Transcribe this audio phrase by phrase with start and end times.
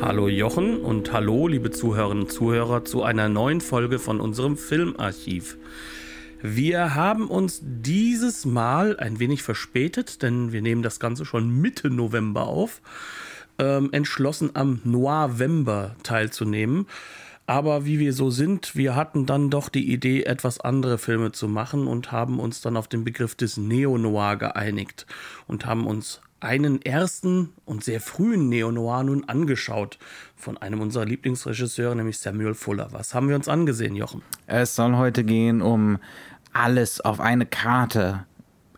[0.00, 5.56] Hallo Jochen und hallo liebe Zuhörerinnen und Zuhörer zu einer neuen Folge von unserem Filmarchiv.
[6.42, 11.90] Wir haben uns dieses Mal ein wenig verspätet, denn wir nehmen das Ganze schon Mitte
[11.90, 12.82] November auf,
[13.58, 16.86] ähm, entschlossen am November teilzunehmen.
[17.46, 21.46] Aber wie wir so sind, wir hatten dann doch die Idee, etwas andere Filme zu
[21.46, 25.06] machen und haben uns dann auf den Begriff des Neo-Noir geeinigt
[25.46, 29.98] und haben uns einen ersten und sehr frühen Neo-Noir nun angeschaut
[30.36, 32.88] von einem unserer Lieblingsregisseure, nämlich Samuel Fuller.
[32.92, 34.22] Was haben wir uns angesehen, Jochen?
[34.46, 35.98] Es soll heute gehen um
[36.52, 38.26] alles auf eine Karte.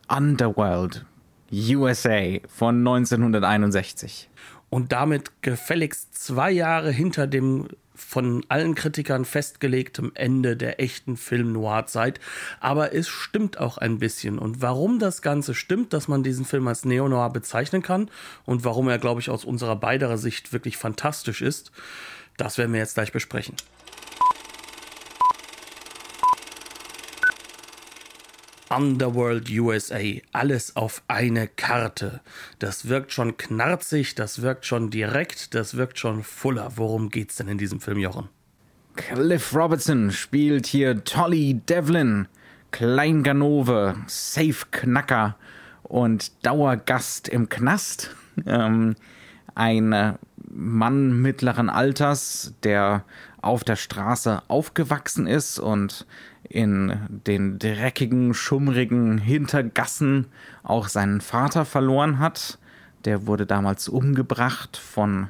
[0.09, 1.05] Underworld,
[1.53, 4.31] USA von 1961.
[4.71, 12.21] Und damit gefälligst zwei Jahre hinter dem von allen Kritikern festgelegtem Ende der echten Film-Noir-Zeit.
[12.61, 14.39] Aber es stimmt auch ein bisschen.
[14.39, 18.11] Und warum das Ganze stimmt, dass man diesen Film als Neo-Noir bezeichnen kann
[18.45, 21.73] und warum er, glaube ich, aus unserer beiderer Sicht wirklich fantastisch ist,
[22.37, 23.57] das werden wir jetzt gleich besprechen.
[28.71, 30.01] Underworld USA,
[30.33, 32.21] alles auf eine Karte.
[32.59, 36.73] Das wirkt schon knarzig, das wirkt schon direkt, das wirkt schon fuller.
[36.77, 38.29] Worum geht's denn in diesem Film, Jochen?
[38.97, 42.29] Cliff Robertson spielt hier Tolly Devlin,
[42.71, 45.37] Kleinganove, Safe-Knacker
[45.83, 48.15] und Dauergast im Knast.
[48.45, 48.97] Ähm,
[49.55, 50.19] ein
[50.51, 53.05] Mann mittleren Alters, der
[53.41, 56.07] auf der Straße aufgewachsen ist und
[56.49, 60.27] in den dreckigen, schummrigen Hintergassen
[60.63, 62.59] auch seinen Vater verloren hat.
[63.05, 65.29] Der wurde damals umgebracht von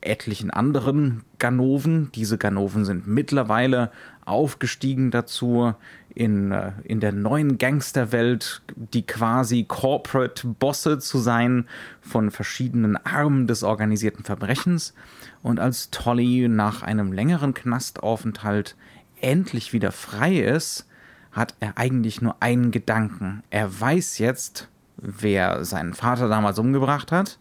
[0.00, 2.10] etlichen anderen Ganoven.
[2.14, 3.90] Diese Ganoven sind mittlerweile
[4.24, 5.74] aufgestiegen dazu,
[6.14, 11.66] in, äh, in der neuen Gangsterwelt die quasi Corporate Bosse zu sein
[12.00, 14.94] von verschiedenen Armen des organisierten Verbrechens.
[15.42, 18.76] Und als Tolly nach einem längeren Knastaufenthalt
[19.22, 20.86] endlich wieder frei ist,
[21.32, 23.42] hat er eigentlich nur einen Gedanken.
[23.50, 27.38] Er weiß jetzt, wer seinen Vater damals umgebracht hat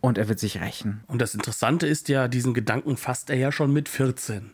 [0.00, 1.02] und er wird sich rächen.
[1.06, 4.52] Und das Interessante ist ja, diesen Gedanken fasst er ja schon mit 14.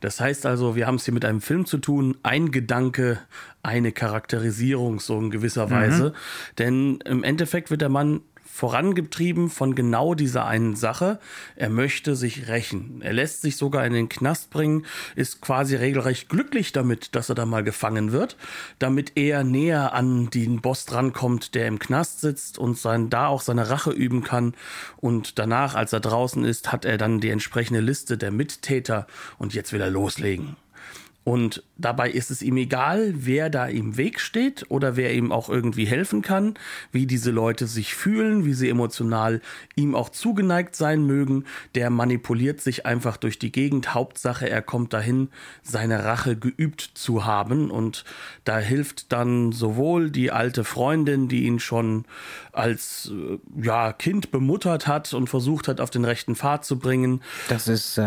[0.00, 3.18] Das heißt also, wir haben es hier mit einem Film zu tun, ein Gedanke,
[3.62, 6.10] eine Charakterisierung so in gewisser Weise.
[6.10, 6.12] Mhm.
[6.58, 8.20] Denn im Endeffekt wird der Mann
[8.56, 11.20] vorangetrieben von genau dieser einen Sache.
[11.56, 13.02] Er möchte sich rächen.
[13.02, 17.34] Er lässt sich sogar in den Knast bringen, ist quasi regelrecht glücklich damit, dass er
[17.34, 18.38] da mal gefangen wird,
[18.78, 23.42] damit er näher an den Boss drankommt, der im Knast sitzt und sein, da auch
[23.42, 24.54] seine Rache üben kann.
[24.96, 29.06] Und danach, als er draußen ist, hat er dann die entsprechende Liste der Mittäter
[29.36, 30.56] und jetzt will er loslegen.
[31.26, 35.48] Und dabei ist es ihm egal, wer da im Weg steht oder wer ihm auch
[35.48, 36.54] irgendwie helfen kann,
[36.92, 39.40] wie diese Leute sich fühlen, wie sie emotional
[39.74, 41.42] ihm auch zugeneigt sein mögen.
[41.74, 43.92] Der manipuliert sich einfach durch die Gegend.
[43.92, 45.30] Hauptsache, er kommt dahin,
[45.64, 47.72] seine Rache geübt zu haben.
[47.72, 48.04] Und
[48.44, 52.04] da hilft dann sowohl die alte Freundin, die ihn schon
[52.52, 57.20] als äh, ja, Kind bemuttert hat und versucht hat, auf den rechten Pfad zu bringen.
[57.48, 58.02] Das ist, äh,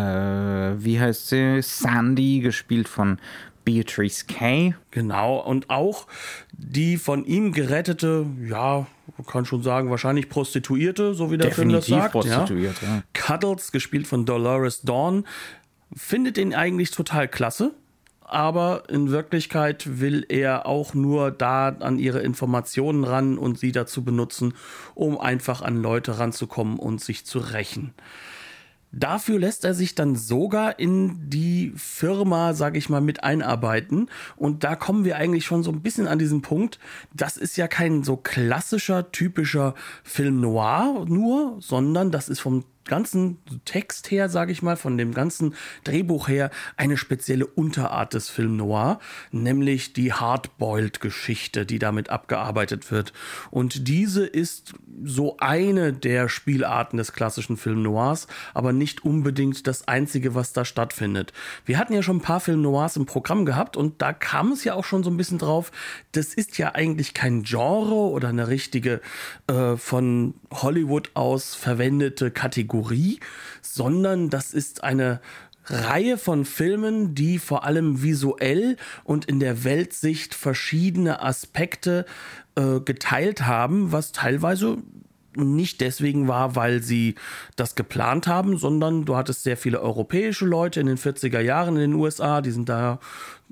[0.82, 1.62] wie heißt sie?
[1.62, 3.20] Sandy, gespielt von von
[3.66, 4.74] Beatrice Kay.
[4.92, 6.08] Genau, und auch
[6.52, 8.88] die von ihm gerettete, ja,
[9.18, 12.12] man kann schon sagen, wahrscheinlich Prostituierte, so wie der Definitiv Film das sagt.
[12.14, 12.88] Prostituiert, ja.
[12.88, 13.04] ja.
[13.14, 15.26] Cuddles, gespielt von Dolores Dawn,
[15.96, 17.72] findet ihn eigentlich total klasse.
[18.22, 24.04] Aber in Wirklichkeit will er auch nur da an ihre Informationen ran und sie dazu
[24.04, 24.54] benutzen,
[24.94, 27.96] um einfach an Leute ranzukommen und sich zu rächen.
[28.92, 34.10] Dafür lässt er sich dann sogar in die Firma, sag ich mal, mit einarbeiten.
[34.36, 36.80] Und da kommen wir eigentlich schon so ein bisschen an diesen Punkt.
[37.14, 43.38] Das ist ja kein so klassischer, typischer Film noir nur, sondern das ist vom ganzen
[43.64, 45.56] Text her, sage ich mal, von dem ganzen
[45.86, 49.00] Drehbuch her, eine spezielle Unterart des Film Noir,
[49.32, 53.14] nämlich die Hardboiled-Geschichte, die damit abgearbeitet wird.
[53.52, 59.88] Und diese ist so eine der Spielarten des klassischen Film Noirs, aber nicht unbedingt das
[59.88, 61.32] einzige, was da stattfindet.
[61.66, 64.64] Wir hatten ja schon ein paar Film Noirs im Programm gehabt und da kam es
[64.64, 65.72] ja auch schon so ein bisschen drauf,
[66.12, 69.00] das ist ja eigentlich kein Genre oder eine richtige
[69.48, 73.20] äh, von Hollywood aus verwendete Kategorie Kategorie,
[73.62, 75.20] sondern das ist eine
[75.66, 82.06] Reihe von Filmen, die vor allem visuell und in der Weltsicht verschiedene Aspekte
[82.56, 84.78] äh, geteilt haben, was teilweise
[85.36, 87.16] nicht deswegen war, weil sie
[87.56, 91.92] das geplant haben, sondern du hattest sehr viele europäische Leute in den 40er Jahren in
[91.92, 93.00] den USA, die sind da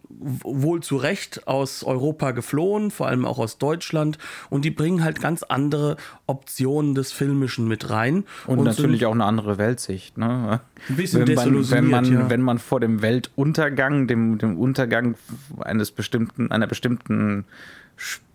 [0.10, 4.18] wohl zu Recht aus Europa geflohen, vor allem auch aus Deutschland.
[4.50, 8.26] Und die bringen halt ganz andere Optionen des Filmischen mit rein.
[8.46, 10.18] Und, und natürlich auch eine andere Weltsicht.
[10.18, 10.62] Ne?
[10.90, 12.30] Ein bisschen wenn man, wenn man, ja.
[12.30, 15.16] wenn man vor dem Weltuntergang, dem, dem Untergang
[15.60, 17.46] eines bestimmten, einer bestimmten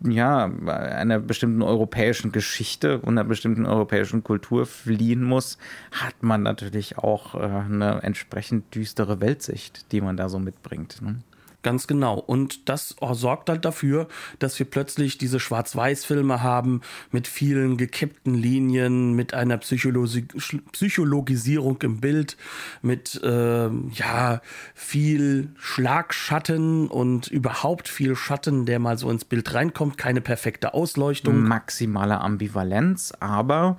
[0.04, 5.56] ja, einer bestimmten europäischen Geschichte und einer bestimmten europäischen Kultur fliehen muss,
[5.92, 11.00] hat man natürlich auch äh, eine entsprechend düstere Weltsicht, die man da so mitbringt.
[11.00, 11.20] Ne?
[11.62, 12.18] Ganz genau.
[12.18, 14.08] Und das sorgt halt dafür,
[14.40, 16.80] dass wir plötzlich diese Schwarz-Weiß-Filme haben
[17.12, 20.26] mit vielen gekippten Linien, mit einer Psychologi
[20.72, 22.36] Psychologisierung im Bild,
[22.82, 24.40] mit äh, ja
[24.74, 29.96] viel Schlagschatten und überhaupt viel Schatten, der mal so ins Bild reinkommt.
[29.96, 31.42] Keine perfekte Ausleuchtung.
[31.42, 33.76] Maximale Ambivalenz, aber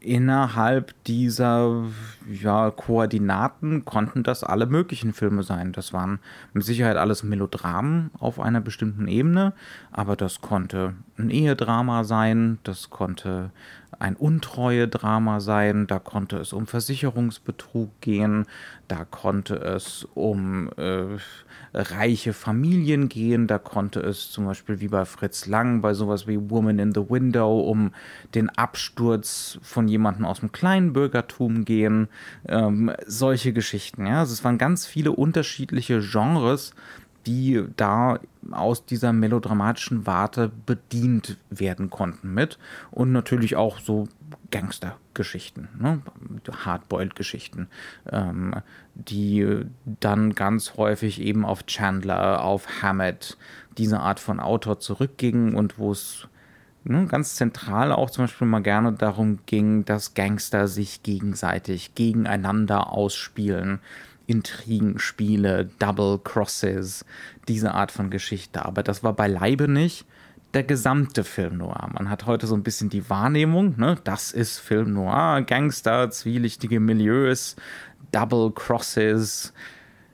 [0.00, 1.84] innerhalb dieser
[2.30, 5.72] ja, Koordinaten konnten das alle möglichen Filme sein.
[5.72, 6.18] Das waren
[6.52, 9.52] mit Sicherheit alles Melodramen auf einer bestimmten Ebene,
[9.90, 13.50] aber das konnte ein Ehedrama sein, das konnte
[13.98, 18.46] ein Untreue-Drama sein, da konnte es um Versicherungsbetrug gehen,
[18.86, 21.18] da konnte es um äh,
[21.74, 26.50] reiche Familien gehen, da konnte es zum Beispiel wie bei Fritz Lang bei sowas wie
[26.50, 27.92] Woman in the Window um
[28.34, 32.08] den Absturz von jemandem aus dem Kleinbürgertum gehen,
[32.46, 34.06] ähm, solche Geschichten.
[34.06, 36.72] Ja, also es waren ganz viele unterschiedliche Genres,
[37.28, 38.20] die da
[38.50, 42.58] aus dieser melodramatischen Warte bedient werden konnten mit.
[42.90, 44.08] Und natürlich auch so
[44.50, 46.00] Gangstergeschichten, ne?
[46.50, 47.68] Hardboiled-Geschichten,
[48.10, 48.54] ähm,
[48.94, 53.36] die dann ganz häufig eben auf Chandler, auf Hammett,
[53.76, 56.28] diese Art von Autor zurückgingen und wo es
[56.84, 62.90] ne, ganz zentral auch zum Beispiel mal gerne darum ging, dass Gangster sich gegenseitig gegeneinander
[62.90, 63.80] ausspielen
[64.28, 67.04] Intrigenspiele, Double Crosses,
[67.48, 68.64] diese Art von Geschichte.
[68.64, 70.06] Aber das war beileibe nicht
[70.54, 71.90] der gesamte Film noir.
[71.92, 76.80] Man hat heute so ein bisschen die Wahrnehmung, ne, das ist Film noir, Gangster, zwielichtige
[76.80, 77.56] Milieus,
[78.12, 79.52] Double Crosses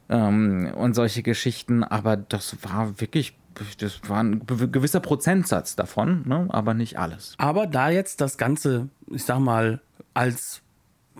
[0.08, 1.84] ähm, und solche Geschichten.
[1.84, 3.36] Aber das war wirklich
[3.78, 6.48] das war ein gewisser Prozentsatz davon, ne?
[6.50, 7.34] aber nicht alles.
[7.38, 9.80] Aber da jetzt das Ganze, ich sag mal,
[10.12, 10.63] als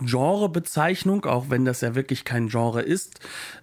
[0.01, 3.21] Genrebezeichnung, auch wenn das ja wirklich kein Genre ist,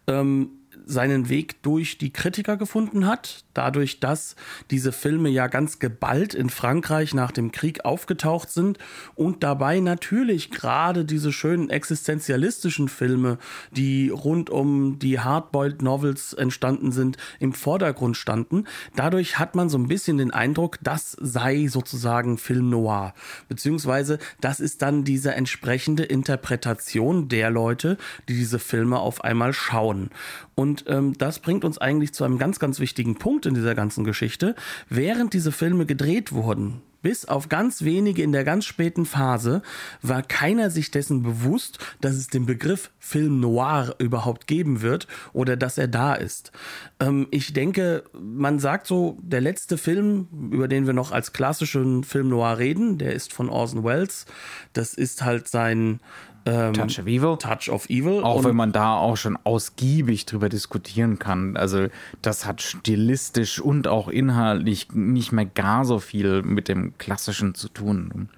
[0.07, 0.51] ähm,
[0.85, 4.35] seinen Weg durch die Kritiker gefunden hat, dadurch, dass
[4.69, 8.77] diese Filme ja ganz geballt in Frankreich nach dem Krieg aufgetaucht sind
[9.15, 13.37] und dabei natürlich gerade diese schönen existenzialistischen Filme,
[13.71, 18.65] die rund um die Hardboiled Novels entstanden sind, im Vordergrund standen.
[18.95, 23.13] Dadurch hat man so ein bisschen den Eindruck, das sei sozusagen Film noir,
[23.47, 27.97] beziehungsweise das ist dann diese entsprechende Interpretation der Leute,
[28.29, 30.09] die diese Filme auf einmal schauen.
[30.55, 34.03] Und ähm, das bringt uns eigentlich zu einem ganz, ganz wichtigen Punkt in dieser ganzen
[34.03, 34.55] Geschichte.
[34.89, 39.61] Während diese Filme gedreht wurden, bis auf ganz wenige in der ganz späten Phase
[40.01, 45.57] war keiner sich dessen bewusst, dass es den Begriff Film Noir überhaupt geben wird oder
[45.57, 46.51] dass er da ist.
[46.99, 52.03] Ähm, ich denke, man sagt so, der letzte Film, über den wir noch als klassischen
[52.03, 54.25] Film Noir reden, der ist von Orson Welles.
[54.73, 55.99] Das ist halt sein
[56.45, 57.37] ähm, Touch of Evil.
[57.37, 58.23] Touch of Evil.
[58.23, 61.55] Auch wenn man da auch schon ausgiebig drüber diskutieren kann.
[61.57, 61.87] Also
[62.21, 67.69] das hat stilistisch und auch inhaltlich nicht mehr gar so viel mit dem Klassischen zu
[67.69, 68.29] tun.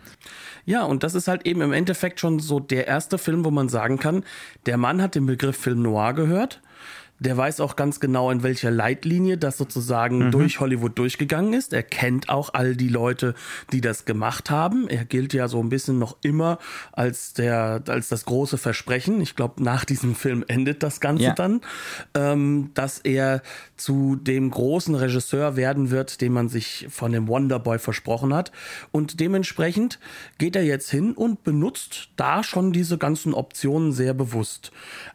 [0.66, 3.70] Ja, und das ist halt eben im Endeffekt schon so der erste Film, wo man
[3.70, 4.24] sagen kann,
[4.66, 6.62] der Mann hat den Begriff Film Noir gehört
[7.24, 10.32] der weiß auch ganz genau, in welcher Leitlinie das sozusagen mhm.
[10.32, 11.74] durch Hollywood durchgegangen ist.
[11.74, 13.34] Er kennt auch all die Leute,
[13.72, 14.90] die das gemacht haben.
[14.90, 16.60] Er gilt ja so ein bisschen noch immer
[16.92, 19.22] als der, als das große Versprechen.
[19.22, 21.34] Ich glaube, nach diesem Film endet das Ganze ja.
[21.34, 21.62] dann,
[22.14, 23.42] ähm, dass er
[23.78, 28.52] zu dem großen Regisseur werden wird, den man sich von dem Wonderboy versprochen hat.
[28.92, 30.00] Und dementsprechend
[30.38, 34.72] geht er jetzt hin und benutzt da schon diese ganzen Optionen sehr bewusst.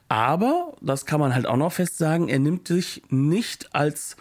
[0.08, 4.16] Aber, das kann man halt auch noch fest sagen, er nimmt sich nicht als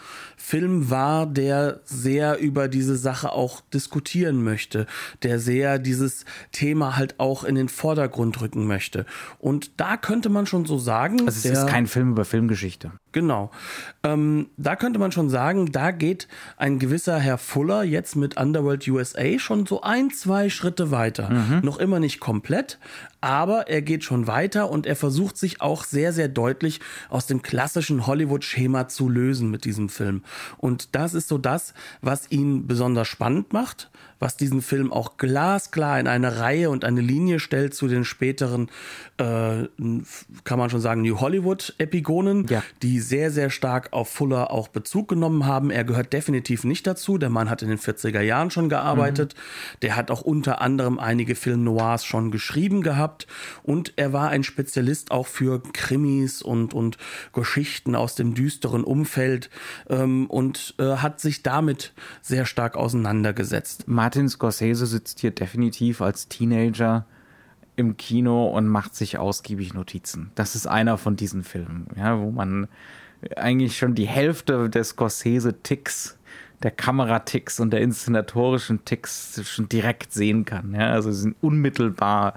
[0.48, 4.86] Film wahr, der sehr über diese Sache auch diskutieren möchte,
[5.22, 6.24] der sehr dieses
[6.54, 9.06] Thema halt auch in den Vordergrund rücken möchte.
[9.40, 11.20] Und da könnte man schon so sagen.
[11.26, 12.94] Also es der, ist kein Film über Filmgeschichte.
[13.12, 13.52] Genau.
[14.04, 18.88] Ähm, da könnte man schon sagen, da geht ein gewisser Herr Fuller jetzt mit Underworld
[18.88, 21.30] USA schon so ein, zwei Schritte weiter.
[21.30, 21.60] Mhm.
[21.64, 22.80] Noch immer nicht komplett,
[23.20, 27.42] aber er geht schon weiter und er versucht sich auch sehr, sehr deutlich aus dem
[27.42, 30.22] klassischen Hollywood-Schema zu lösen mit diesem Film.
[30.58, 33.90] Und das ist so das, was ihn besonders spannend macht,
[34.20, 38.70] was diesen Film auch glasklar in eine Reihe und eine Linie stellt zu den späteren,
[39.18, 39.68] äh,
[40.44, 42.64] kann man schon sagen, New Hollywood-Epigonen, ja.
[42.82, 45.70] die sehr, sehr stark auf Fuller auch Bezug genommen haben.
[45.70, 47.18] Er gehört definitiv nicht dazu.
[47.18, 49.36] Der Mann hat in den 40er Jahren schon gearbeitet.
[49.36, 49.80] Mhm.
[49.84, 53.28] Der hat auch unter anderem einige Film Noirs schon geschrieben gehabt.
[53.64, 56.98] Und er war ein Spezialist auch für Krimis und, und
[57.34, 59.50] Geschichten aus dem düsteren Umfeld
[59.90, 63.88] ähm, und äh, hat sich damit sehr stark auseinandergesetzt.
[63.88, 67.06] Martin Scorsese sitzt hier definitiv als Teenager
[67.76, 70.32] im Kino und macht sich ausgiebig Notizen.
[70.36, 72.68] Das ist einer von diesen Filmen, ja, wo man
[73.36, 76.18] eigentlich schon die Hälfte des Scorsese-Ticks,
[76.64, 80.74] der Kameraticks und der inszenatorischen Ticks schon direkt sehen kann.
[80.74, 82.34] Ja, also sie sind unmittelbar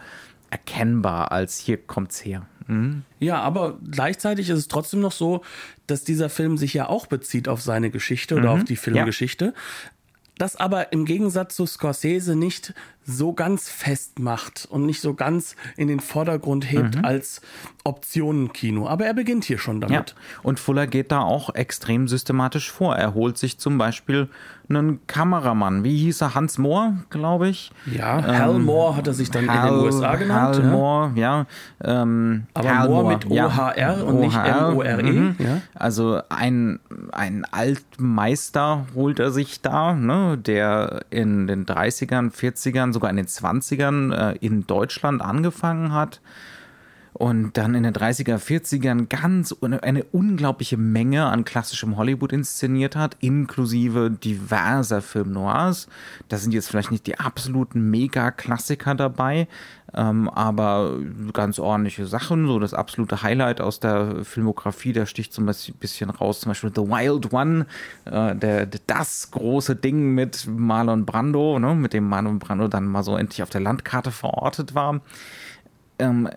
[0.51, 2.47] erkennbar, als hier kommt's her.
[2.71, 3.03] Mhm.
[3.19, 5.43] Ja, aber gleichzeitig ist es trotzdem noch so,
[5.87, 8.61] dass dieser Film sich ja auch bezieht auf seine Geschichte oder mhm.
[8.61, 9.47] auf die Filmgeschichte.
[9.47, 9.53] Ja
[10.41, 12.73] das aber im Gegensatz zu Scorsese nicht
[13.11, 17.05] so ganz festmacht und nicht so ganz in den Vordergrund hebt mhm.
[17.05, 17.41] als
[17.85, 18.89] Optionenkino.
[18.89, 20.11] Aber er beginnt hier schon damit.
[20.11, 20.17] Ja.
[20.43, 22.97] Und Fuller geht da auch extrem systematisch vor.
[22.97, 24.29] Er holt sich zum Beispiel
[24.71, 25.83] einen Kameramann.
[25.83, 26.35] Wie hieß er?
[26.35, 27.73] Hans Moore, glaube ich.
[27.87, 30.57] Ja, ähm, Hal Moore hat er sich dann Hal, in den USA genannt.
[30.57, 30.71] Hal ja.
[30.71, 31.47] Moore, ja.
[31.83, 33.93] Ähm, Aber Hal Moore mit OHR ja.
[34.03, 35.03] und nicht M-O-R-E.
[35.03, 35.37] Mhm.
[35.39, 35.61] Ja.
[35.75, 36.79] Also ein,
[37.11, 43.27] ein Altmeister holt er sich da, ne, der in den 30ern, 40ern, sogar in den
[43.27, 46.21] 20ern äh, in Deutschland angefangen hat
[47.21, 53.19] und dann in den 30er, 40ern ganz eine unglaubliche Menge an klassischem Hollywood inszeniert hat,
[53.21, 55.87] inklusive diverser Film Noirs.
[56.31, 59.49] Da sind jetzt vielleicht nicht die absoluten Mega-Klassiker dabei,
[59.93, 60.99] ähm, aber
[61.35, 62.47] ganz ordentliche Sachen.
[62.47, 66.73] So das absolute Highlight aus der Filmografie, der sticht so ein bisschen raus, zum Beispiel
[66.75, 67.67] The Wild One,
[68.07, 73.03] äh, der, das große Ding mit Marlon Brando, ne, mit dem Marlon Brando dann mal
[73.03, 75.03] so endlich auf der Landkarte verortet war
[76.01, 76.29] ähm,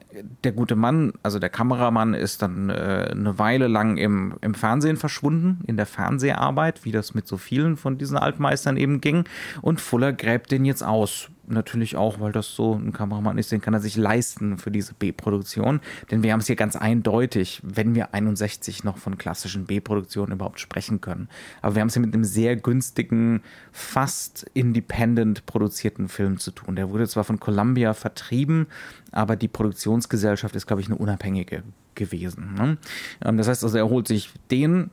[0.44, 4.98] der gute Mann, also der Kameramann, ist dann äh, eine Weile lang im, im Fernsehen
[4.98, 9.26] verschwunden, in der Fernseharbeit, wie das mit so vielen von diesen Altmeistern eben ging.
[9.62, 13.62] Und Fuller gräbt den jetzt aus natürlich auch, weil das so ein Kameramann ist, den
[13.62, 15.82] kann er sich leisten für diese B-Produktion.
[16.12, 20.60] Denn wir haben es hier ganz eindeutig, wenn wir 61 noch von klassischen B-Produktionen überhaupt
[20.60, 21.30] sprechen können.
[21.62, 26.76] Aber wir haben es hier mit einem sehr günstigen, fast independent produzierten Film zu tun.
[26.76, 28.68] Der wurde zwar von Columbia vertrieben,
[29.12, 31.64] aber die Produktionsgesellschaft ist, glaube ich, eine unabhängige
[31.96, 32.54] gewesen.
[32.56, 32.78] Ne?
[33.24, 34.90] Ähm, das heißt also, er holt sich den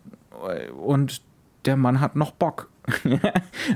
[0.49, 1.23] äh, und
[1.65, 2.70] der Mann hat noch Bock.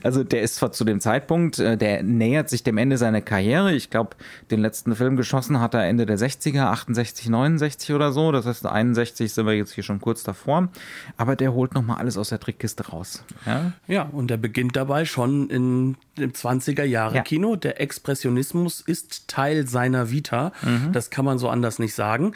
[0.02, 3.74] Also der ist zwar zu dem Zeitpunkt, äh, der nähert sich dem Ende seiner Karriere.
[3.74, 4.16] Ich glaube,
[4.50, 8.32] den letzten Film geschossen hat er Ende der 60er, 68, 69 oder so.
[8.32, 10.68] Das heißt, 61 sind wir jetzt hier schon kurz davor.
[11.16, 13.24] Aber der holt nochmal alles aus der Trickkiste raus.
[13.46, 17.52] Ja, ja und der beginnt dabei schon in dem 20er Jahre Kino.
[17.52, 17.56] Ja.
[17.56, 20.52] Der Expressionismus ist Teil seiner Vita.
[20.62, 20.92] Mhm.
[20.92, 22.32] Das kann man so anders nicht sagen.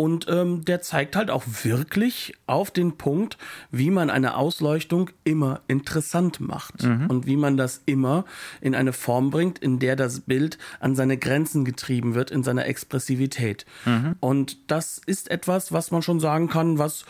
[0.00, 3.36] Und ähm, der zeigt halt auch wirklich auf den Punkt,
[3.72, 7.06] wie man eine Ausleuchtung immer interessant macht mhm.
[7.08, 8.24] und wie man das immer
[8.60, 12.66] in eine Form bringt, in der das Bild an seine Grenzen getrieben wird, in seiner
[12.66, 13.66] Expressivität.
[13.86, 14.14] Mhm.
[14.20, 17.04] Und das ist etwas, was man schon sagen kann, was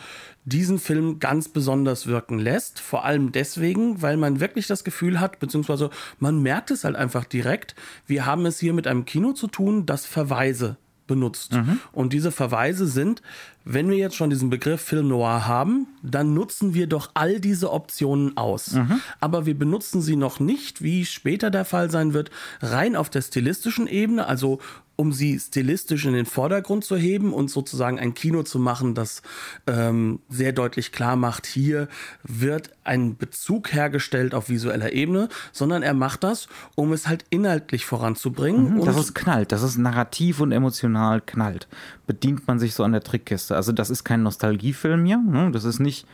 [0.45, 2.79] diesen Film ganz besonders wirken lässt.
[2.79, 7.25] Vor allem deswegen, weil man wirklich das Gefühl hat, beziehungsweise man merkt es halt einfach
[7.25, 7.75] direkt,
[8.07, 10.77] wir haben es hier mit einem Kino zu tun, das Verweise
[11.09, 11.51] benutzt.
[11.51, 11.81] Mhm.
[11.91, 13.21] Und diese Verweise sind,
[13.65, 17.71] wenn wir jetzt schon diesen Begriff Film Noir haben, dann nutzen wir doch all diese
[17.71, 18.71] Optionen aus.
[18.71, 19.01] Mhm.
[19.19, 23.21] Aber wir benutzen sie noch nicht, wie später der Fall sein wird, rein auf der
[23.21, 24.59] stilistischen Ebene, also
[24.99, 29.21] um sie stilistisch in den Vordergrund zu heben und sozusagen ein Kino zu machen, das
[29.65, 31.87] ähm, sehr deutlich klar macht, hier
[32.23, 37.85] wird ein Bezug hergestellt auf visueller Ebene, sondern er macht das, um es halt inhaltlich
[37.85, 38.73] voranzubringen.
[38.73, 41.69] Mhm, dass es knallt, dass es narrativ und emotional knallt.
[42.05, 43.48] Bedient man sich so an der Trickkiste.
[43.51, 45.17] Also das ist kein Nostalgiefilm hier.
[45.17, 45.51] Ne?
[45.51, 46.07] Das ist nicht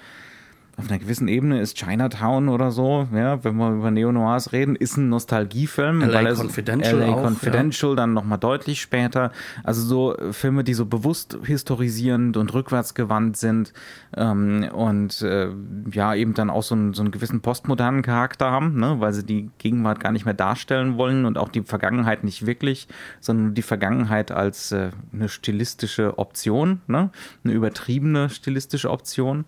[0.78, 4.98] auf einer gewissen Ebene ist Chinatown oder so, ja, wenn wir über Neo-Noirs reden, ist
[4.98, 6.02] ein Nostalgiefilm.
[6.02, 7.96] LA weil Confidential LA auch, Confidential ja.
[7.96, 9.32] dann nochmal deutlich später.
[9.64, 13.72] Also so Filme, die so bewusst historisierend und rückwärtsgewandt sind
[14.18, 15.50] ähm, und äh,
[15.92, 19.26] ja, eben dann auch so, ein, so einen gewissen postmodernen Charakter haben, ne, weil sie
[19.26, 22.90] die Gegenwart gar nicht mehr darstellen wollen und auch die Vergangenheit nicht wirklich,
[23.22, 27.12] sondern die Vergangenheit als äh, eine stilistische Option, ne,
[27.46, 29.46] eine übertriebene stilistische Option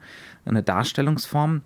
[0.49, 1.61] eine Darstellungsform.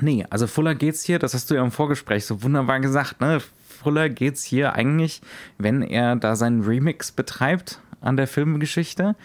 [0.00, 3.40] Nee, also Fuller geht's hier, das hast du ja im Vorgespräch so wunderbar gesagt, ne?
[3.66, 5.20] Fuller geht es hier eigentlich,
[5.58, 9.16] wenn er da seinen Remix betreibt an der Filmgeschichte,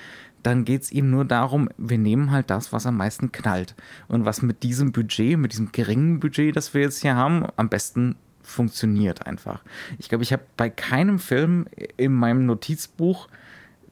[0.43, 3.75] dann geht es ihm nur darum, wir nehmen halt das, was am meisten knallt.
[4.07, 7.69] Und was mit diesem Budget, mit diesem geringen Budget, das wir jetzt hier haben, am
[7.69, 9.61] besten funktioniert einfach.
[9.99, 11.65] Ich glaube, ich habe bei keinem Film
[11.97, 13.27] in meinem Notizbuch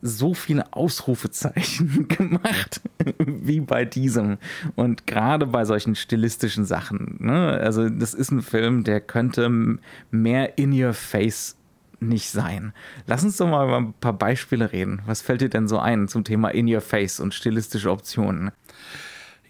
[0.02, 2.82] so viele Ausrufezeichen gemacht
[3.20, 4.38] wie bei diesem.
[4.76, 7.18] Und gerade bei solchen stilistischen Sachen.
[7.20, 7.60] Ne?
[7.62, 9.78] Also, das ist ein Film, der könnte
[10.12, 11.56] mehr in your face
[12.02, 12.74] nicht sein.
[13.08, 15.02] Lass uns doch mal über ein paar Beispiele reden.
[15.06, 18.52] Was fällt dir denn so ein zum Thema In Your Face und stilistische Optionen?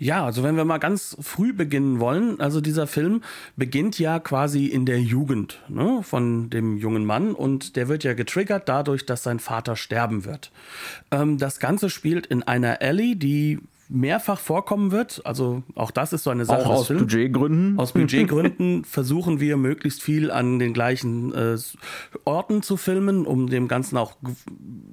[0.02, 3.22] Ja, also wenn wir mal ganz früh beginnen wollen, also dieser Film
[3.58, 8.14] beginnt ja quasi in der Jugend ne, von dem jungen Mann und der wird ja
[8.14, 10.54] getriggert dadurch, dass sein Vater sterben wird.
[11.12, 15.22] Ähm, das Ganze spielt in einer Alley, die mehrfach vorkommen wird.
[15.26, 16.66] Also auch das ist so eine Sache.
[16.66, 17.00] Auch aus Film.
[17.00, 17.80] Budgetgründen.
[17.80, 21.58] Aus Budgetgründen versuchen wir möglichst viel an den gleichen äh,
[22.24, 24.16] Orten zu filmen, um dem Ganzen auch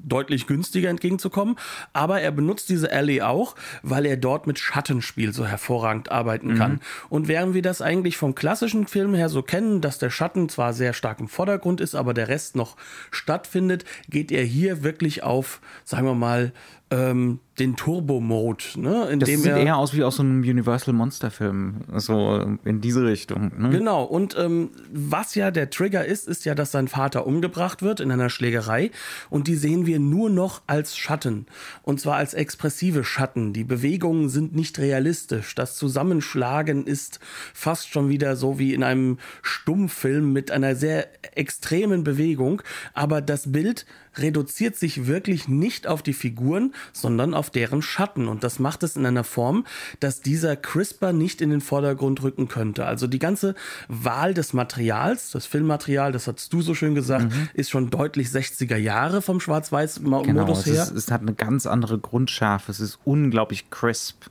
[0.02, 1.56] deutlich günstiger entgegenzukommen.
[1.92, 6.58] Aber er benutzt diese Alley auch, weil er dort mit Schattenspiel so hervorragend arbeiten mhm.
[6.58, 6.80] kann.
[7.10, 10.72] Und während wir das eigentlich vom klassischen Film her so kennen, dass der Schatten zwar
[10.72, 12.76] sehr stark im Vordergrund ist, aber der Rest noch
[13.10, 16.52] stattfindet, geht er hier wirklich auf, sagen wir mal,
[16.90, 19.08] ähm, den Turbo-Mode, ne?
[19.10, 22.80] In das dem sieht er, eher aus wie aus so einem Universal Monster-Film, so in
[22.80, 23.50] diese Richtung.
[23.56, 23.70] Ne?
[23.70, 28.00] Genau, und ähm, was ja der Trigger ist, ist ja, dass sein Vater umgebracht wird
[28.00, 28.90] in einer Schlägerei
[29.30, 31.46] und die sehen wir nur noch als Schatten
[31.82, 33.52] und zwar als expressive Schatten.
[33.52, 37.20] Die Bewegungen sind nicht realistisch, das Zusammenschlagen ist
[37.52, 42.62] fast schon wieder so wie in einem Stummfilm mit einer sehr extremen Bewegung,
[42.92, 43.86] aber das Bild
[44.18, 48.28] reduziert sich wirklich nicht auf die Figuren, sondern auf deren Schatten.
[48.28, 49.64] Und das macht es in einer Form,
[50.00, 52.87] dass dieser CRISPR nicht in den Vordergrund rücken könnte.
[52.87, 53.54] Also die ganze
[53.88, 57.49] Wahl des Materials, das Filmmaterial, das hast du so schön gesagt, mhm.
[57.54, 60.82] ist schon deutlich 60er Jahre vom Schwarz-Weiß-Modus genau, her.
[60.82, 64.25] Ist, es hat eine ganz andere Grundschärfe, es ist unglaublich crisp.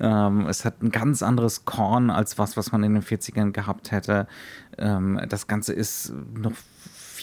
[0.00, 3.90] Ähm, es hat ein ganz anderes Korn als was, was man in den 40ern gehabt
[3.90, 4.26] hätte.
[4.78, 6.52] Ähm, das Ganze ist noch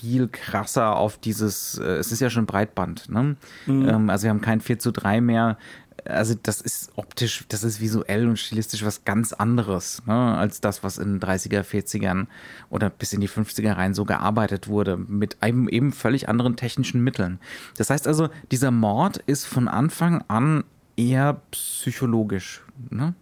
[0.03, 3.37] viel krasser auf dieses, äh, es ist ja schon Breitband, ne?
[3.65, 3.87] Mhm.
[3.87, 5.57] Ähm, also wir haben kein 4 zu 3 mehr.
[6.05, 10.35] Also das ist optisch, das ist visuell und stilistisch was ganz anderes, ne?
[10.35, 12.25] als das, was in den 30er, 40ern
[12.69, 17.01] oder bis in die 50er rein so gearbeitet wurde, mit einem eben völlig anderen technischen
[17.01, 17.39] Mitteln.
[17.77, 20.65] Das heißt also, dieser Mord ist von Anfang an
[20.97, 22.63] eher psychologisch.
[22.89, 23.13] Ne?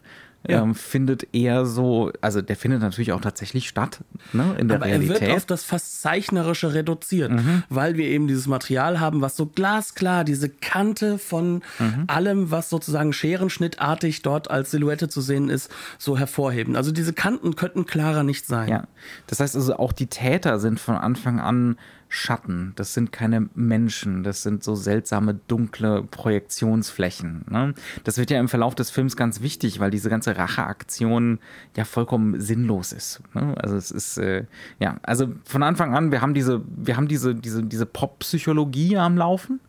[0.48, 0.62] Ja.
[0.62, 4.00] ähm, findet eher so, also der findet natürlich auch tatsächlich statt
[4.34, 5.22] ne, in der Aber Realität.
[5.22, 7.64] Er wird auf das fast Zeichnerische reduziert, mhm.
[7.70, 12.06] weil wir eben dieses Material haben, was so glasklar diese Kante von mhm.
[12.08, 16.76] allem, was sozusagen scherenschnittartig dort als Silhouette zu sehen ist, so hervorheben.
[16.76, 18.70] Also diese Kanten könnten klarer nicht sein.
[18.70, 18.88] Ja,
[19.28, 21.78] das heißt also auch die Täter sind von Anfang an
[22.14, 27.46] Schatten, das sind keine Menschen, das sind so seltsame dunkle Projektionsflächen.
[27.50, 27.74] Ne?
[28.04, 31.40] Das wird ja im Verlauf des Films ganz wichtig, weil diese ganze Racheaktion
[31.78, 33.22] ja vollkommen sinnlos ist.
[33.34, 33.56] Ne?
[33.58, 34.44] Also es ist äh,
[34.78, 39.16] ja, also von Anfang an, wir haben diese, wir haben diese, diese, diese Pop-Psychologie am
[39.16, 39.62] Laufen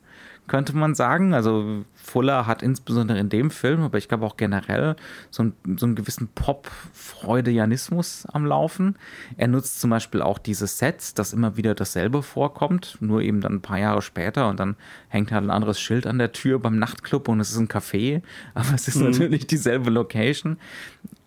[0.49, 1.35] könnte man sagen.
[1.35, 4.97] Also Fuller hat insbesondere in dem Film, aber ich glaube auch generell
[5.31, 8.97] so, ein, so einen gewissen Pop-Freudianismus am Laufen.
[9.37, 13.55] Er nutzt zum Beispiel auch diese Sets, dass immer wieder dasselbe vorkommt, nur eben dann
[13.55, 14.77] ein paar Jahre später und dann
[15.09, 18.23] hängt halt ein anderes Schild an der Tür beim Nachtclub und es ist ein Café,
[18.55, 19.11] aber es ist mhm.
[19.11, 20.59] natürlich dieselbe Location.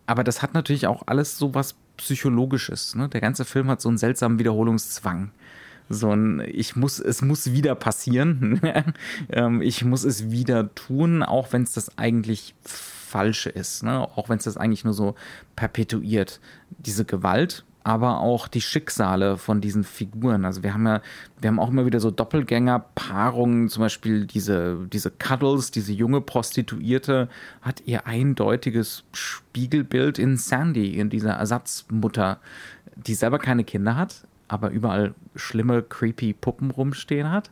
[0.08, 2.94] Aber das hat natürlich auch alles so was Psychologisches.
[2.96, 3.08] Ne?
[3.08, 5.32] Der ganze Film hat so einen seltsamen Wiederholungszwang
[5.90, 8.62] so ein, ich muss, es muss wieder passieren.
[9.30, 14.02] Ähm, ich muss es wieder tun, auch wenn es das eigentlich Falsche ist, ne?
[14.02, 15.16] auch wenn es das eigentlich nur so
[15.56, 16.40] perpetuiert.
[16.80, 20.44] Diese Gewalt, aber auch die Schicksale von diesen Figuren.
[20.44, 21.02] Also wir haben ja,
[21.40, 27.30] wir haben auch immer wieder so Doppelgänger-Paarungen, zum Beispiel diese, diese Cuddles, diese junge Prostituierte
[27.62, 32.40] hat ihr eindeutiges Spiegelbild in Sandy, in dieser Ersatzmutter,
[32.96, 37.52] die selber keine Kinder hat, aber überall schlimme, creepy Puppen rumstehen hat.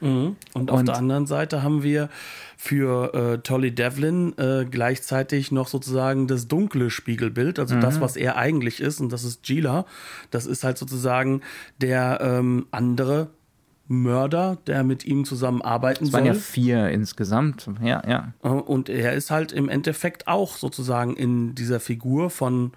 [0.00, 0.36] Mhm.
[0.52, 2.08] Und, und auf der anderen Seite haben wir
[2.56, 7.80] für äh, Tolly Devlin äh, gleichzeitig noch sozusagen das dunkle Spiegelbild, also mhm.
[7.80, 9.86] das, was er eigentlich ist, und das ist Gila.
[10.30, 11.40] Das ist halt sozusagen
[11.80, 13.30] der ähm, andere
[13.86, 16.20] Mörder, der mit ihm zusammenarbeiten soll.
[16.20, 18.32] Es waren ja vier insgesamt, ja, ja.
[18.42, 22.72] Äh, und er ist halt im Endeffekt auch sozusagen in dieser Figur von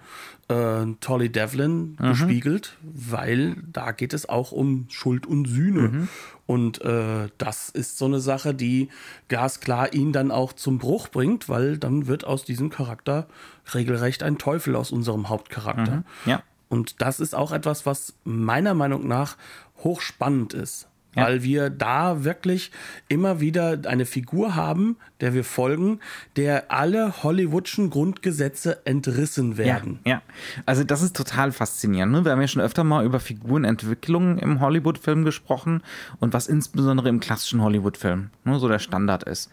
[0.48, 2.08] äh, Tolly Devlin mhm.
[2.08, 5.88] gespiegelt, weil da geht es auch um Schuld und Sühne.
[5.88, 6.08] Mhm.
[6.46, 8.88] Und äh, das ist so eine Sache, die
[9.28, 13.28] glasklar ihn dann auch zum Bruch bringt, weil dann wird aus diesem Charakter
[13.74, 15.96] regelrecht ein Teufel aus unserem Hauptcharakter.
[15.96, 16.04] Mhm.
[16.26, 16.42] Ja.
[16.68, 19.36] Und das ist auch etwas, was meiner Meinung nach
[19.78, 20.88] hochspannend ist.
[21.18, 22.70] Weil wir da wirklich
[23.08, 26.00] immer wieder eine Figur haben, der wir folgen,
[26.36, 30.00] der alle Hollywoodschen Grundgesetze entrissen werden.
[30.04, 30.22] Ja, ja.
[30.66, 32.12] also das ist total faszinierend.
[32.12, 32.24] Ne?
[32.24, 35.82] Wir haben ja schon öfter mal über Figurenentwicklung im Hollywood-Film gesprochen
[36.20, 39.50] und was insbesondere im klassischen Hollywood-Film ne, so der Standard ist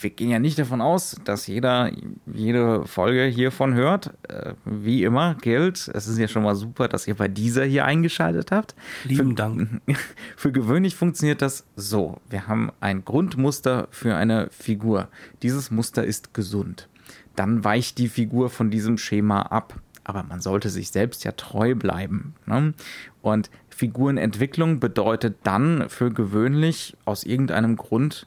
[0.00, 1.90] wir gehen ja nicht davon aus, dass jeder
[2.26, 4.12] jede Folge hiervon hört.
[4.28, 7.84] Äh, wie immer gilt, es ist ja schon mal super, dass ihr bei dieser hier
[7.84, 8.74] eingeschaltet habt.
[9.04, 9.68] Lieben für, Dank.
[10.36, 12.20] Für gewöhnlich funktioniert das so.
[12.28, 14.93] Wir haben ein Grundmuster für eine Figur.
[15.42, 16.88] Dieses Muster ist gesund.
[17.36, 19.80] Dann weicht die Figur von diesem Schema ab.
[20.06, 22.34] Aber man sollte sich selbst ja treu bleiben.
[22.44, 22.74] Ne?
[23.22, 28.26] Und Figurenentwicklung bedeutet dann für gewöhnlich aus irgendeinem Grund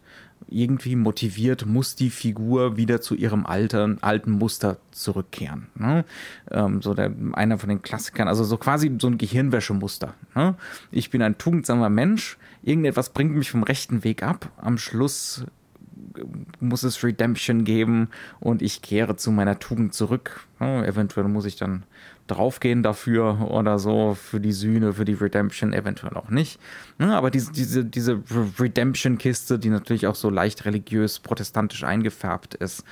[0.50, 5.68] irgendwie motiviert, muss die Figur wieder zu ihrem alten, alten Muster zurückkehren.
[5.76, 6.06] Ne?
[6.52, 10.14] Ähm, so der, einer von den Klassikern, also so quasi so ein Gehirnwäschemuster.
[10.36, 10.56] Ne?
[10.92, 15.46] Ich bin ein tugendsamer Mensch, irgendetwas bringt mich vom rechten Weg ab, am Schluss
[16.60, 20.48] muss es Redemption geben und ich kehre zu meiner Tugend zurück.
[20.60, 20.86] Ne?
[20.86, 21.84] Eventuell muss ich dann
[22.28, 26.60] draufgehen dafür oder so, für die Sühne, für die Redemption, eventuell auch nicht.
[27.00, 28.22] Ne, aber diese, diese, diese
[28.60, 32.84] Redemption-Kiste, die natürlich auch so leicht religiös, protestantisch eingefärbt ist,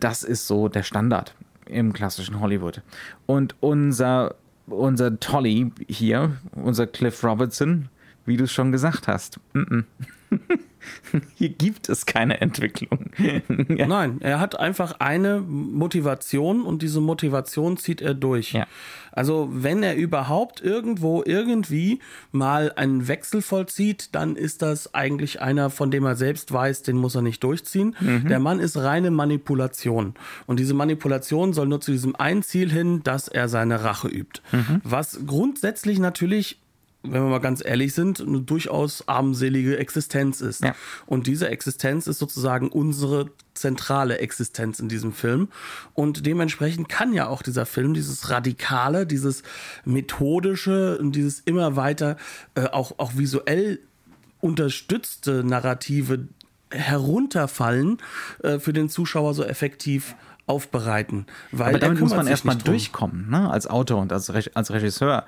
[0.00, 1.34] das ist so der Standard
[1.66, 2.82] im klassischen Hollywood.
[3.26, 7.88] Und unser, unser Tolly hier, unser Cliff Robertson,
[8.26, 9.84] wie du es schon gesagt hast, mm -mm.
[11.34, 13.10] Hier gibt es keine Entwicklung.
[13.68, 13.86] ja.
[13.86, 18.52] Nein, er hat einfach eine Motivation und diese Motivation zieht er durch.
[18.52, 18.66] Ja.
[19.12, 21.98] Also wenn er überhaupt irgendwo irgendwie
[22.30, 26.96] mal einen Wechsel vollzieht, dann ist das eigentlich einer, von dem er selbst weiß, den
[26.96, 27.96] muss er nicht durchziehen.
[28.00, 28.28] Mhm.
[28.28, 30.14] Der Mann ist reine Manipulation.
[30.46, 34.40] Und diese Manipulation soll nur zu diesem einen Ziel hin, dass er seine Rache übt.
[34.52, 34.80] Mhm.
[34.84, 36.58] Was grundsätzlich natürlich
[37.02, 40.64] wenn wir mal ganz ehrlich sind, eine durchaus armselige Existenz ist.
[40.64, 40.74] Ja.
[41.06, 45.48] Und diese Existenz ist sozusagen unsere zentrale Existenz in diesem Film.
[45.94, 49.42] Und dementsprechend kann ja auch dieser Film dieses Radikale, dieses
[49.84, 52.16] Methodische und dieses immer weiter
[52.54, 53.80] äh, auch, auch visuell
[54.40, 56.28] unterstützte Narrative
[56.70, 57.98] herunterfallen,
[58.42, 60.14] äh, für den Zuschauer so effektiv
[60.46, 61.26] aufbereiten.
[61.52, 63.50] Weil Aber damit muss man erstmal durchkommen, ne?
[63.50, 65.24] als Autor und als, Re als Regisseur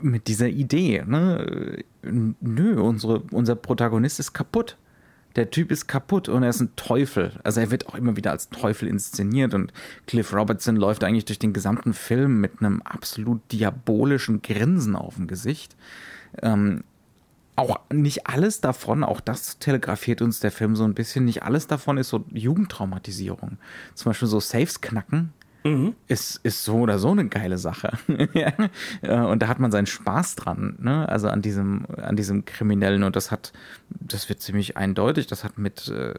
[0.00, 1.04] mit dieser Idee.
[1.06, 1.84] Ne?
[2.02, 4.76] Nö, unsere, unser Protagonist ist kaputt.
[5.36, 7.32] Der Typ ist kaputt und er ist ein Teufel.
[7.44, 9.72] Also er wird auch immer wieder als Teufel inszeniert und
[10.06, 15.28] Cliff Robertson läuft eigentlich durch den gesamten Film mit einem absolut diabolischen Grinsen auf dem
[15.28, 15.76] Gesicht.
[16.42, 16.82] Ähm,
[17.54, 21.66] auch nicht alles davon, auch das telegrafiert uns der Film so ein bisschen, nicht alles
[21.66, 23.58] davon ist so Jugendtraumatisierung.
[23.94, 25.32] Zum Beispiel so Safes knacken
[25.64, 25.94] Mhm.
[26.08, 27.92] Ist, ist so oder so eine geile Sache.
[28.08, 31.06] und da hat man seinen Spaß dran, ne?
[31.08, 33.02] Also an diesem, an diesem Kriminellen.
[33.02, 33.52] Und das hat,
[33.88, 36.12] das wird ziemlich eindeutig, das hat mit, äh,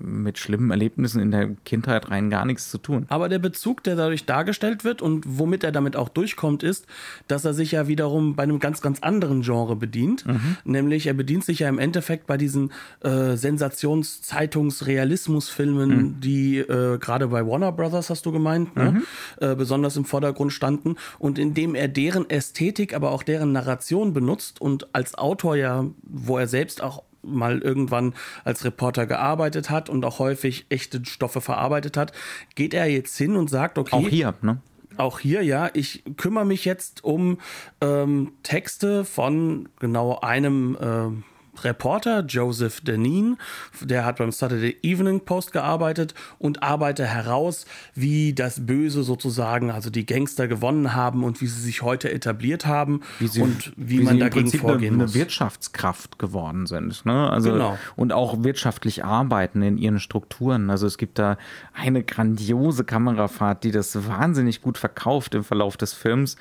[0.00, 3.04] mit schlimmen Erlebnissen in der Kindheit rein gar nichts zu tun.
[3.08, 6.86] Aber der Bezug, der dadurch dargestellt wird und womit er damit auch durchkommt, ist,
[7.28, 10.24] dass er sich ja wiederum bei einem ganz, ganz anderen Genre bedient.
[10.26, 10.56] Mhm.
[10.64, 16.20] Nämlich er bedient sich ja im Endeffekt bei diesen äh, Sensations-Zeitungs-Realismus-Filmen, mhm.
[16.20, 18.85] die äh, gerade bei Warner Brothers hast du gemeint, ne?
[18.92, 19.02] Mhm.
[19.40, 24.60] äh, besonders im Vordergrund standen und indem er deren Ästhetik, aber auch deren Narration benutzt
[24.60, 30.04] und als Autor ja, wo er selbst auch mal irgendwann als Reporter gearbeitet hat und
[30.04, 32.12] auch häufig echte Stoffe verarbeitet hat,
[32.54, 33.96] geht er jetzt hin und sagt, okay.
[33.96, 34.58] Auch hier, ne?
[34.96, 37.38] Auch hier, ja, ich kümmere mich jetzt um
[37.82, 43.36] ähm, Texte von genau einem äh, Reporter Joseph Denin,
[43.80, 49.90] der hat beim Saturday Evening Post gearbeitet und arbeitet heraus, wie das Böse sozusagen, also
[49.90, 54.00] die Gangster gewonnen haben und wie sie sich heute etabliert haben wie sie, und wie,
[54.00, 55.14] wie man dagegen vorgehen eine, muss.
[55.14, 57.30] Eine Wirtschaftskraft geworden sind, ne?
[57.30, 57.78] Also genau.
[57.96, 60.70] und auch wirtschaftlich arbeiten in ihren Strukturen.
[60.70, 61.36] Also es gibt da
[61.72, 66.36] eine grandiose Kamerafahrt, die das wahnsinnig gut verkauft im Verlauf des Films,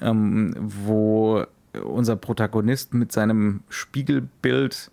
[0.00, 1.44] ähm, wo
[1.84, 4.90] unser Protagonist mit seinem Spiegelbild,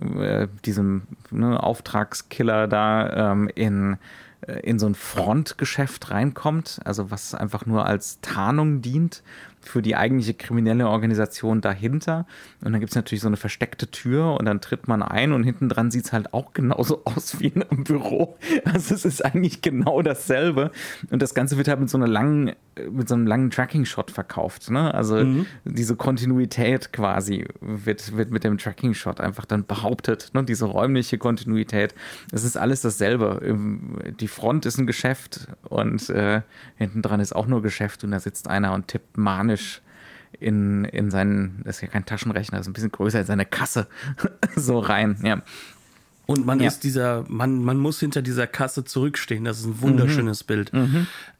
[0.00, 3.98] äh, diesem ne, Auftragskiller da ähm, in
[4.46, 9.22] äh, in so ein Frontgeschäft reinkommt, also was einfach nur als Tarnung dient
[9.60, 12.26] für die eigentliche kriminelle Organisation dahinter.
[12.62, 15.44] Und dann gibt es natürlich so eine versteckte Tür und dann tritt man ein und
[15.44, 18.36] hinten dran sieht es halt auch genauso aus wie in einem Büro.
[18.64, 20.70] Also es ist eigentlich genau dasselbe.
[21.10, 22.52] Und das Ganze wird halt mit so einer langen,
[22.90, 24.70] mit so einem langen Tracking-Shot verkauft.
[24.70, 24.92] Ne?
[24.92, 25.46] Also mhm.
[25.64, 30.30] diese Kontinuität quasi wird, wird mit dem Tracking-Shot einfach dann behauptet.
[30.34, 30.44] Ne?
[30.44, 31.94] Diese räumliche Kontinuität.
[32.32, 33.40] Es ist alles dasselbe.
[34.20, 36.42] Die Front ist ein Geschäft und äh,
[36.76, 39.80] hinten dran ist auch nur Geschäft und da sitzt einer und tippt manisch
[40.40, 43.46] in, in seinen, das ist ja kein Taschenrechner, das ist ein bisschen größer, in seine
[43.46, 43.86] Kasse
[44.56, 45.42] so rein, ja.
[46.26, 46.68] Und man Ja.
[46.68, 49.44] ist dieser, man, man muss hinter dieser Kasse zurückstehen.
[49.44, 50.46] Das ist ein wunderschönes Mhm.
[50.46, 50.72] Bild.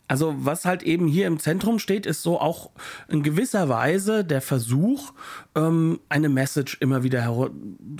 [0.07, 2.71] Also, was halt eben hier im Zentrum steht, ist so auch
[3.09, 5.15] in gewisser Weise der Versuch,
[5.55, 7.49] ähm, eine Message immer wieder hera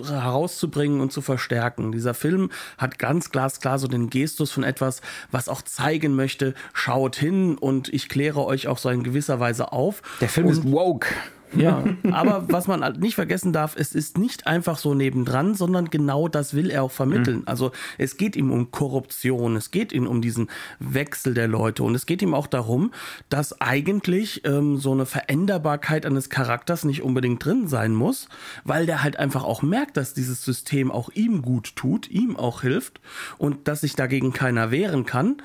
[0.07, 1.93] herauszubringen und zu verstärken.
[1.93, 7.17] Dieser Film hat ganz glasklar so den Gestus von etwas, was auch zeigen möchte, schaut
[7.17, 10.03] hin und ich kläre euch auch so in gewisser Weise auf.
[10.21, 11.09] Der Film ist woke.
[11.57, 15.91] Ja, aber was man halt nicht vergessen darf, es ist nicht einfach so nebendran, sondern
[15.91, 17.43] genau das will er auch vermitteln.
[17.47, 21.95] Also es geht ihm um Korruption, es geht ihm um diesen Wechsel der Leute und
[21.95, 22.93] es geht ihm auch darum,
[23.29, 28.29] dass eigentlich ähm, so eine Veränderbarkeit eines Charakters nicht unbedingt drin sein muss,
[28.65, 32.63] weil der halt einfach auch merkt, dass dieses System auch ihm gut tut, ihm auch
[32.63, 33.01] hilft
[33.39, 35.37] und dass sich dagegen keiner wehren kann,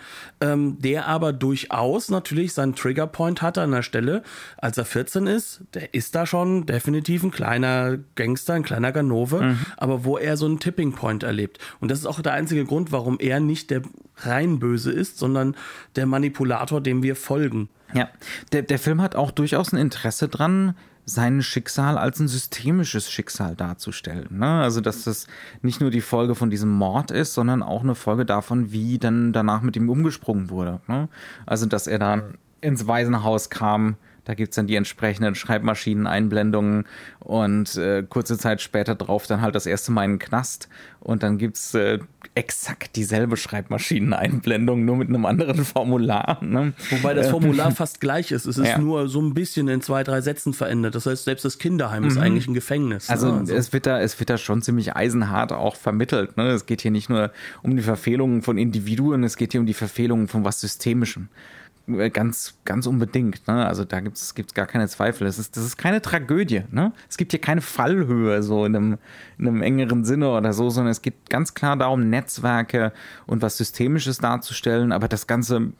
[0.41, 4.24] ähm, der aber durchaus natürlich seinen Triggerpoint hatte an der Stelle,
[4.58, 9.57] als er 14 ist, der ist da schon definitiv ein kleiner Gangster, ein kleiner Ganove,
[9.77, 11.59] aber wo er so einen Tipping Point erlebt.
[11.79, 13.81] Und das ist auch der einzige Grund, warum er nicht der
[14.17, 15.55] rein Böse ist, sondern
[15.95, 17.69] der Manipulator, dem wir folgen.
[17.93, 18.09] Ja,
[18.51, 23.55] der, der Film hat auch durchaus ein Interesse dran, sein Schicksal als ein systemisches Schicksal
[23.55, 24.27] darzustellen.
[24.38, 24.62] Ne?
[24.62, 25.27] Also, dass das
[25.62, 29.33] nicht nur die Folge von diesem Mord ist, sondern auch eine Folge davon, wie dann
[29.33, 30.81] danach mit ihm umgesprungen wurde.
[30.88, 31.09] Ne?
[31.45, 36.86] Also, dass er dann ins Waisenhaus kam, da gibt's dann die entsprechenden Schreibmaschinen-Einblendungen
[37.19, 41.23] und äh, kurze Zeit später drauf dann halt das erste Mal in den Knast und
[41.23, 41.99] dann gibt's äh,
[42.36, 46.43] exakt dieselbe Schreibmaschinen-Einblendung, nur mit einem anderen Formular.
[46.43, 46.73] Ne?
[46.89, 48.45] Wobei das Formular fast gleich ist.
[48.45, 48.77] Es ist Ja.
[48.77, 50.95] nur so ein bisschen in zwei, drei Sätzen verändert.
[50.95, 53.08] Das heißt, selbst das Kinderheim ist eigentlich ein Gefängnis.
[53.08, 53.13] ne?
[53.13, 56.38] Also, es wird da, es wird da schon ziemlich eisenhart auch vermittelt.
[56.38, 56.49] Ne?
[56.49, 59.73] Es geht hier nicht nur um die Verfehlungen von Individuen, es geht hier um die
[59.73, 61.29] Verfehlungen von was Systemischem.
[61.97, 63.47] Äh, Ganz, ganz unbedingt.
[63.47, 63.65] Ne?
[63.65, 65.25] Also da gibt es gar keine Zweifel.
[65.25, 66.63] Das ist, das ist keine Tragödie.
[66.71, 66.93] Ne?
[67.10, 68.97] Es gibt hier keine Fallhöhe so in einem,
[69.38, 72.93] in einem engeren Sinne oder so, sondern es geht ganz klar darum, Netzwerke
[73.25, 75.73] und was Systemisches darzustellen, aber das Ganze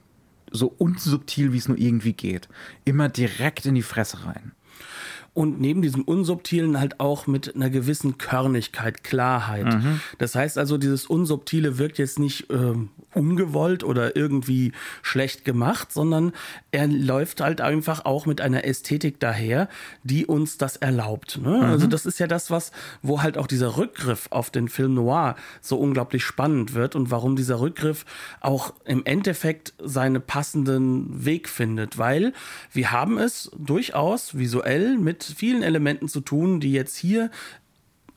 [0.52, 2.50] so unsubtil, wie es nur irgendwie geht.
[2.86, 4.54] Immer direkt in die Fresse rein.
[5.39, 9.73] Und neben diesem Unsubtilen halt auch mit einer gewissen Körnigkeit, Klarheit.
[10.17, 16.34] Das heißt also, dieses Unsubtile wirkt jetzt nicht ähm, ungewollt oder irgendwie schlecht gemacht, sondern
[16.71, 19.69] er läuft halt einfach auch mit einer Ästhetik daher,
[20.04, 21.39] die uns das erlaubt.
[21.41, 21.62] Ne?
[21.62, 25.38] Also das ist ja das, was, wo halt auch dieser Rückgriff auf den Film Noir
[25.62, 28.06] so unglaublich spannend wird und warum dieser Rückgriff
[28.41, 32.34] auch im Endeffekt seinen passenden Weg findet, weil
[32.73, 37.32] wir haben es durchaus visuell mit vielen Elementen zu tun, die jetzt hier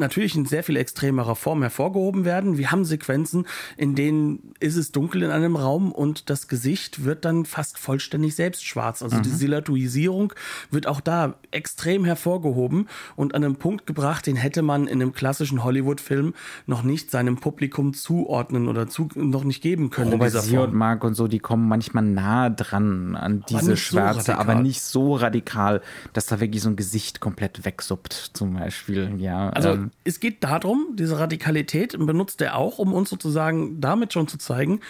[0.03, 2.59] natürlich in sehr viel extremerer Form hervorgehoben werden.
[2.59, 7.25] Wir haben Sequenzen, in denen ist es dunkel in einem Raum und das Gesicht wird
[7.25, 9.03] dann fast vollständig selbst schwarz.
[9.03, 10.33] Also die Silhouettisierung
[10.71, 15.13] wird auch da extrem hervorgehoben und an einen Punkt gebracht, den hätte man in einem
[15.13, 16.35] klassischen Hollywood-Film
[16.67, 20.77] noch nicht seinem Publikum zuordnen oder zu, noch nicht geben können Robert dieser Siot Form.
[20.77, 24.37] Mark und so, die kommen manchmal nah dran an diese so Schwärze, radikal.
[24.41, 25.81] aber nicht so radikal,
[26.13, 29.15] dass da wirklich so ein Gesicht komplett wegsuppt, zum Beispiel.
[29.19, 34.13] Ja, Also ähm, es geht darum, diese Radikalität benutzt er auch, um uns sozusagen damit
[34.13, 34.81] schon zu zeigen,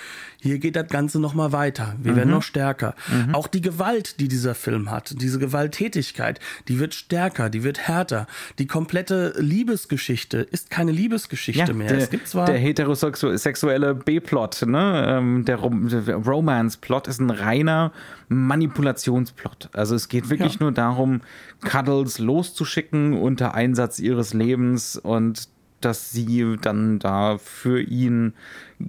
[0.41, 1.95] hier geht das Ganze nochmal weiter.
[2.03, 2.95] Wir werden noch stärker.
[3.33, 8.27] Auch die Gewalt, die dieser Film hat, diese Gewalttätigkeit, die wird stärker, die wird härter.
[8.59, 11.89] Die komplette Liebesgeschichte ist keine Liebesgeschichte ja, mehr.
[11.89, 15.05] der, es gibt zwar der heterosexuelle B-Plot, ne?
[15.09, 17.93] ähm, der, Rom Romance-Plot ist ein reiner
[18.29, 19.69] Manipulationsplot.
[19.73, 20.61] Also es geht wirklich Ja.
[20.61, 21.21] nur darum,
[21.61, 25.49] Cuddles loszuschicken unter Einsatz ihres Lebens und
[25.81, 28.35] dass sie dann da für ihn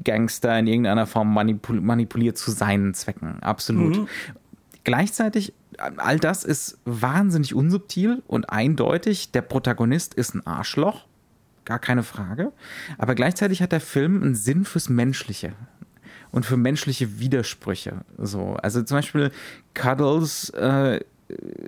[0.04, 3.42] Gangster in irgendeiner Form manipul manipuliert zu seinen Zwecken.
[3.42, 4.08] Absolut.
[4.84, 9.32] Gleichzeitig, all das ist wahnsinnig unsubtil und eindeutig.
[9.32, 11.06] Der Protagonist ist ein Arschloch,
[11.66, 12.52] gar keine Frage.
[12.98, 15.54] Aber gleichzeitig hat der Film einen Sinn fürs Menschliche
[16.32, 18.02] und für menschliche Widersprüche.
[18.18, 19.32] So, also zum Beispiel
[19.74, 21.00] Cuddles äh,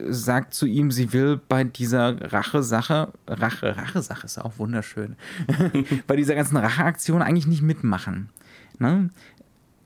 [0.09, 5.15] sagt zu ihm, sie will bei dieser Rache-Sache, Rache, Rache-Sache ist auch wunderschön,
[6.07, 8.29] bei dieser ganzen Racheaktion eigentlich nicht mitmachen.
[8.79, 9.09] Ne?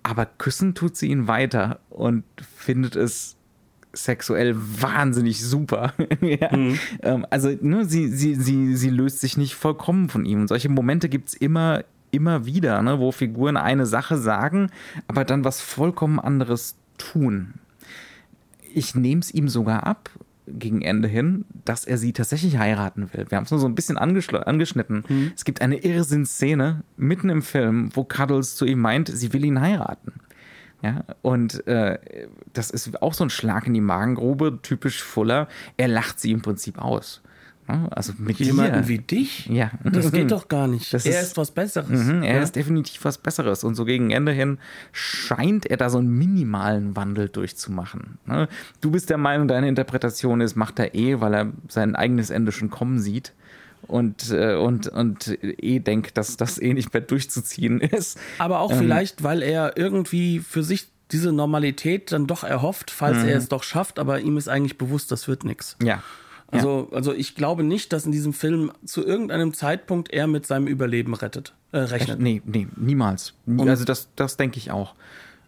[0.03, 2.23] Aber küssen tut sie ihn weiter und
[2.58, 3.38] findet es
[3.93, 5.93] sexuell wahnsinnig super.
[6.21, 6.51] ja.
[6.51, 10.41] ähm, also ne, sie, sie, sie, sie löst sich nicht vollkommen von ihm.
[10.41, 14.69] Und solche Momente gibt es immer, immer wieder, ne, wo Figuren eine Sache sagen,
[15.08, 17.55] aber dann was vollkommen anderes tun.
[18.73, 20.10] Ich nehme es ihm sogar ab,
[20.58, 23.25] gegen Ende hin, dass er sie tatsächlich heiraten will.
[23.29, 25.03] Wir haben es nur so ein bisschen angeschnitten.
[25.36, 29.62] Es gibt eine Irrsinnsszene mitten im Film, wo Cuddles zu ihm meint, sie will ihn
[29.62, 30.13] heiraten.
[30.82, 31.99] Ja, und äh,
[32.53, 35.49] das ist auch so ein Schlag in die Magengrube, typisch Fuller.
[35.75, 37.21] Er lacht sie im Prinzip aus.
[37.91, 38.88] Also mit jemanden dir.
[38.88, 39.45] wie dich?
[39.47, 39.71] Ja.
[39.84, 40.93] Das geht doch gar nicht.
[40.93, 41.89] Das er ist- ist, was Besseres.
[41.89, 42.41] Mhm, er ja?
[42.41, 43.63] ist definitiv was Besseres.
[43.63, 44.58] Und so gegen Ende hin
[44.91, 48.17] scheint er da so einen minimalen Wandel durchzumachen.
[48.25, 48.47] ne?
[48.82, 52.51] Du bist der Meinung, deine Interpretation ist, macht er eh, weil er sein eigenes Ende
[52.51, 53.34] schon kommen sieht.
[53.88, 58.19] Und, äh, und, und eh denkt, dass das eh nicht mehr durchzuziehen ist.
[58.38, 63.36] Aber auch vielleicht, weil er irgendwie für sich diese Normalität dann doch erhofft, falls er
[63.38, 65.75] es doch schafft, aber ihm ist eigentlich bewusst, das wird nichts.
[65.82, 66.03] Ja.
[66.51, 70.67] Also, also ich glaube nicht, dass in diesem Film zu irgendeinem Zeitpunkt er mit seinem
[70.67, 72.19] Überleben rettet, äh, rechnet.
[72.19, 73.33] Nee, nee, niemals.
[73.57, 74.95] Also das, das denke ich auch.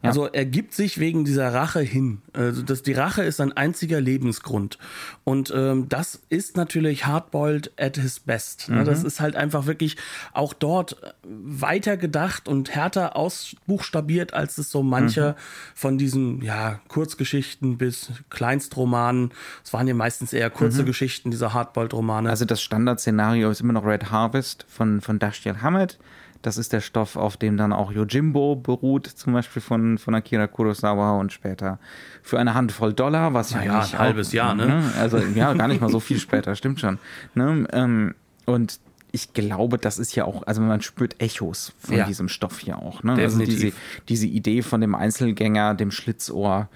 [0.03, 0.09] Ja.
[0.09, 2.21] Also er gibt sich wegen dieser Rache hin.
[2.33, 4.79] Also das, die Rache ist sein einziger Lebensgrund.
[5.23, 8.69] Und ähm, das ist natürlich hardboiled at his best.
[8.69, 8.81] Ne?
[8.81, 8.85] Mhm.
[8.85, 9.97] Das ist halt einfach wirklich
[10.33, 15.35] auch dort weiter gedacht und härter ausbuchstabiert, als es so mancher Mhm.
[15.75, 19.31] von diesen ja, Kurzgeschichten bis Kleinstromanen.
[19.63, 22.27] Es waren ja meistens eher kurze Geschichten, diese hardboiled-Romane.
[22.27, 22.29] Mhm.
[22.31, 25.99] Also das Standardszenario ist immer noch Red Harvest von, von Dashiell Hammett.
[26.41, 30.47] Das ist der Stoff, auf dem dann auch Yojimbo beruht, zum Beispiel von, von Akira
[30.47, 31.77] Kurosawa und später
[32.23, 34.91] für eine Handvoll Dollar, was ja, eigentlich ein halbes Jahr, ne?
[34.99, 36.97] Also ja, gar nicht mal so viel später, stimmt schon.
[37.35, 37.67] Ne?
[37.71, 38.79] Ähm, und
[39.11, 42.05] ich glaube, das ist ja auch, also man spürt Echos von Ja.
[42.05, 43.03] diesem Stoff hier auch.
[43.03, 43.13] Ne?
[43.13, 43.73] Also diese,
[44.07, 46.69] diese Idee von dem Einzelgänger, dem Schlitzohr,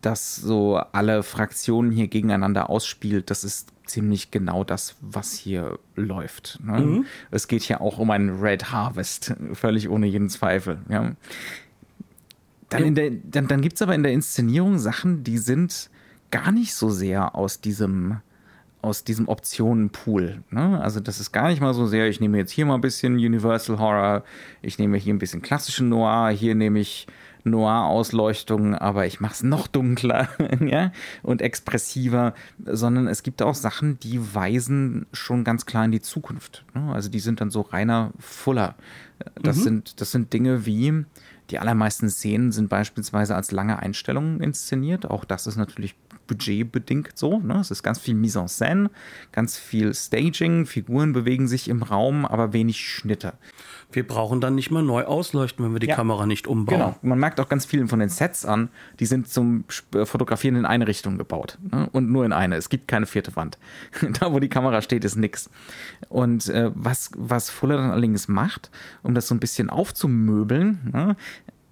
[0.00, 6.58] das so alle Fraktionen hier gegeneinander ausspielt, das ist ziemlich genau das, was hier läuft.
[6.62, 6.78] Ne?
[6.78, 7.06] Mhm.
[7.30, 10.78] Es geht hier auch um einen Red Harvest, völlig ohne jeden Zweifel.
[10.88, 11.12] Ja.
[12.68, 15.90] Dann, in der, dann, dann gibt es aber in der Inszenierung Sachen, die sind
[16.30, 18.18] gar nicht so sehr aus diesem
[18.80, 20.42] aus diesem Optionenpool.
[20.50, 20.80] Ne?
[20.80, 23.14] Also das ist gar nicht mal so sehr, ich nehme jetzt hier mal ein bisschen
[23.14, 24.22] Universal Horror,
[24.62, 27.08] ich nehme hier ein bisschen klassischen Noir, hier nehme ich
[27.50, 30.28] Noir-Ausleuchtung, aber ich mache es noch dunkler
[30.60, 30.92] ja?
[31.22, 32.34] und expressiver,
[32.64, 36.64] sondern es gibt auch Sachen, die weisen schon ganz klar in die Zukunft.
[36.74, 36.92] Ne?
[36.92, 38.74] Also die sind dann so reiner Fuller.
[39.42, 41.04] Das, sind, das sind Dinge wie,
[41.50, 45.10] die allermeisten Szenen sind beispielsweise als lange Einstellungen inszeniert.
[45.10, 47.38] Auch das ist natürlich budgetbedingt so.
[47.38, 47.58] Ne?
[47.58, 48.90] Es ist ganz viel Mise en scène,
[49.32, 53.34] ganz viel Staging, Figuren bewegen sich im Raum, aber wenig Schnitte.
[53.90, 55.96] Wir brauchen dann nicht mal neu ausleuchten, wenn wir die Ja.
[55.96, 56.78] Kamera nicht umbauen.
[56.78, 56.96] Genau.
[57.00, 58.68] Man merkt auch ganz vielen von den Sets an,
[59.00, 61.56] die sind zum äh, Fotografieren in eine Richtung gebaut.
[61.70, 61.88] Ne?
[61.92, 62.56] Und nur in eine.
[62.56, 63.58] Es gibt keine vierte Wand.
[64.20, 65.48] da, wo die Kamera steht, ist nix.
[66.10, 68.70] Und äh, was, was Fuller dann allerdings macht,
[69.02, 71.16] um das so ein bisschen aufzumöbeln, ne?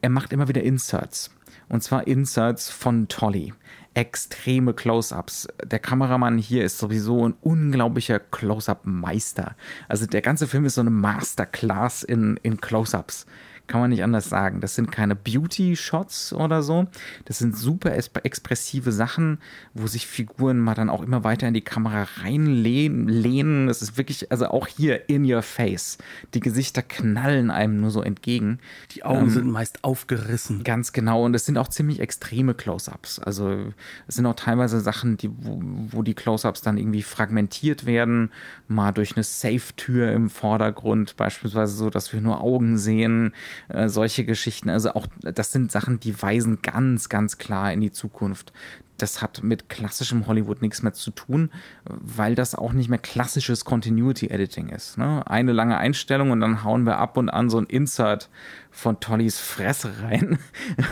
[0.01, 1.31] er macht immer wieder Inserts.
[1.69, 3.53] Und zwar Inserts von Tolly.
[3.97, 5.49] Extreme Close-ups.
[5.65, 9.57] Der Kameramann hier ist sowieso ein unglaublicher Close-up-Meister.
[9.89, 13.25] Also der ganze Film ist so eine Masterclass in, in Close-ups.
[13.67, 14.61] Kann man nicht anders sagen.
[14.61, 16.87] Das sind keine Beauty-Shots oder so.
[17.25, 19.39] Das sind super es- expressive Sachen,
[19.75, 23.09] wo sich Figuren mal dann auch immer weiter in die Kamera reinlehnen.
[23.09, 23.67] lehnen.
[23.67, 25.99] Das ist wirklich, also auch hier in your face.
[26.35, 28.59] Die Gesichter knallen einem nur so entgegen.
[28.93, 30.63] Die Augen sind meist aufgerissen.
[30.65, 31.25] Ganz genau.
[31.25, 33.19] Und es sind auch ziemlich extreme Close-ups.
[33.19, 33.73] Also
[34.07, 38.31] es sind auch teilweise Sachen, die, wo, wo die Close-ups dann irgendwie fragmentiert werden.
[38.69, 43.33] Mal durch eine Safe-Tür im Vordergrund, beispielsweise so, dass wir nur Augen sehen.
[43.69, 44.71] Äh, solche Geschichten.
[44.71, 48.53] Also auch, das sind Sachen, die weisen ganz, ganz klar in die Zukunft.
[48.99, 51.51] Das hat mit klassischem Hollywood nichts mehr zu tun,
[51.85, 54.99] weil das auch nicht mehr klassisches Continuity Editing ist.
[54.99, 55.27] Ne?
[55.27, 58.29] Eine lange Einstellung und dann hauen wir ab und an so ein Insert
[58.77, 60.39] von Tollys Fresse rein.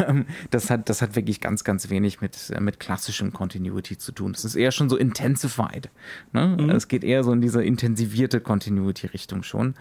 [0.51, 4.33] das, hat, das hat wirklich ganz, ganz wenig mit, mit klassischem Continuity zu tun.
[4.33, 5.91] Das ist eher schon so intensified.
[6.33, 6.57] Ne?
[6.75, 9.75] Es geht eher so in diese intensivierte Continuity-Richtung schon.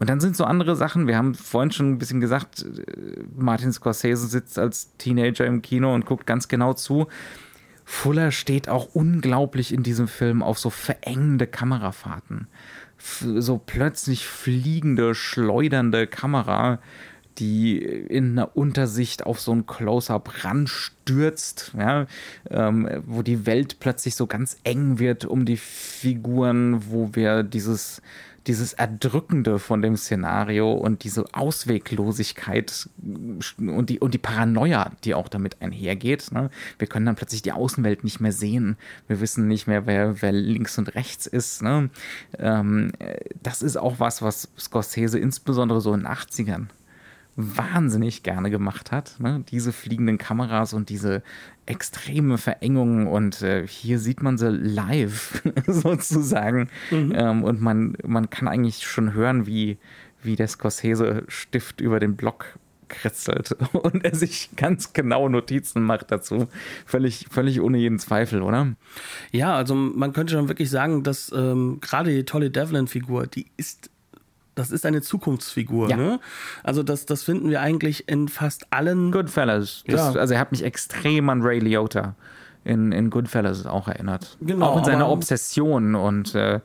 [0.00, 3.72] Und dann sind so andere Sachen, wir haben vorhin schon ein bisschen gesagt, äh, Martin
[3.72, 7.06] Scorsese sitzt als Teenager im Kino und guckt ganz genau zu.
[7.84, 12.48] Fuller steht auch unglaublich in diesem Film auf so verengende Kamerafahrten.
[12.98, 16.78] F so plötzlich fliegende, schleudernde Kamera,
[17.38, 22.06] die in einer Untersicht auf so ein Close-up ranstürzt, ja,
[22.48, 28.00] ähm, wo die Welt plötzlich so ganz eng wird um die Figuren, wo wir dieses
[28.46, 32.88] dieses Erdrückende von dem Szenario und diese Ausweglosigkeit
[33.58, 36.30] und die, und die Paranoia, die auch damit einhergeht.
[36.32, 36.50] Ne?
[36.78, 38.76] Wir können dann plötzlich die Außenwelt nicht mehr sehen.
[39.06, 41.62] Wir wissen nicht mehr, wer, wer links und rechts ist.
[41.62, 41.90] Ne?
[42.38, 42.92] Ähm,
[43.42, 46.66] das ist auch was, was Scorsese insbesondere so in den 80ern
[47.36, 49.16] wahnsinnig gerne gemacht hat.
[49.18, 49.42] Ne?
[49.50, 51.22] Diese fliegenden Kameras und diese
[51.66, 58.48] extreme Verengungen und äh, hier sieht man sie live sozusagen ähm, und man, man kann
[58.48, 59.78] eigentlich schon hören, wie,
[60.22, 62.58] wie der Scorsese-Stift über den Block
[62.88, 66.48] kritzelt und er sich ganz genau Notizen macht dazu.
[66.86, 68.74] Völlig, völlig ohne jeden Zweifel, oder?
[69.32, 73.90] Ja, also man könnte schon wirklich sagen, dass ähm, gerade die tolle Devlin-Figur, die ist
[74.54, 75.90] das ist eine Zukunftsfigur.
[75.90, 75.96] Ja.
[75.96, 76.20] Ne?
[76.62, 79.10] Also das, das finden wir eigentlich in fast allen.
[79.12, 79.84] Goodfellas.
[79.86, 80.20] Das, ja.
[80.20, 82.14] Also er hat mich extrem an Ray Liotta
[82.64, 84.36] in, in Goodfellas auch erinnert.
[84.40, 84.66] Genau.
[84.66, 86.60] Auch in seiner Obsession und äh,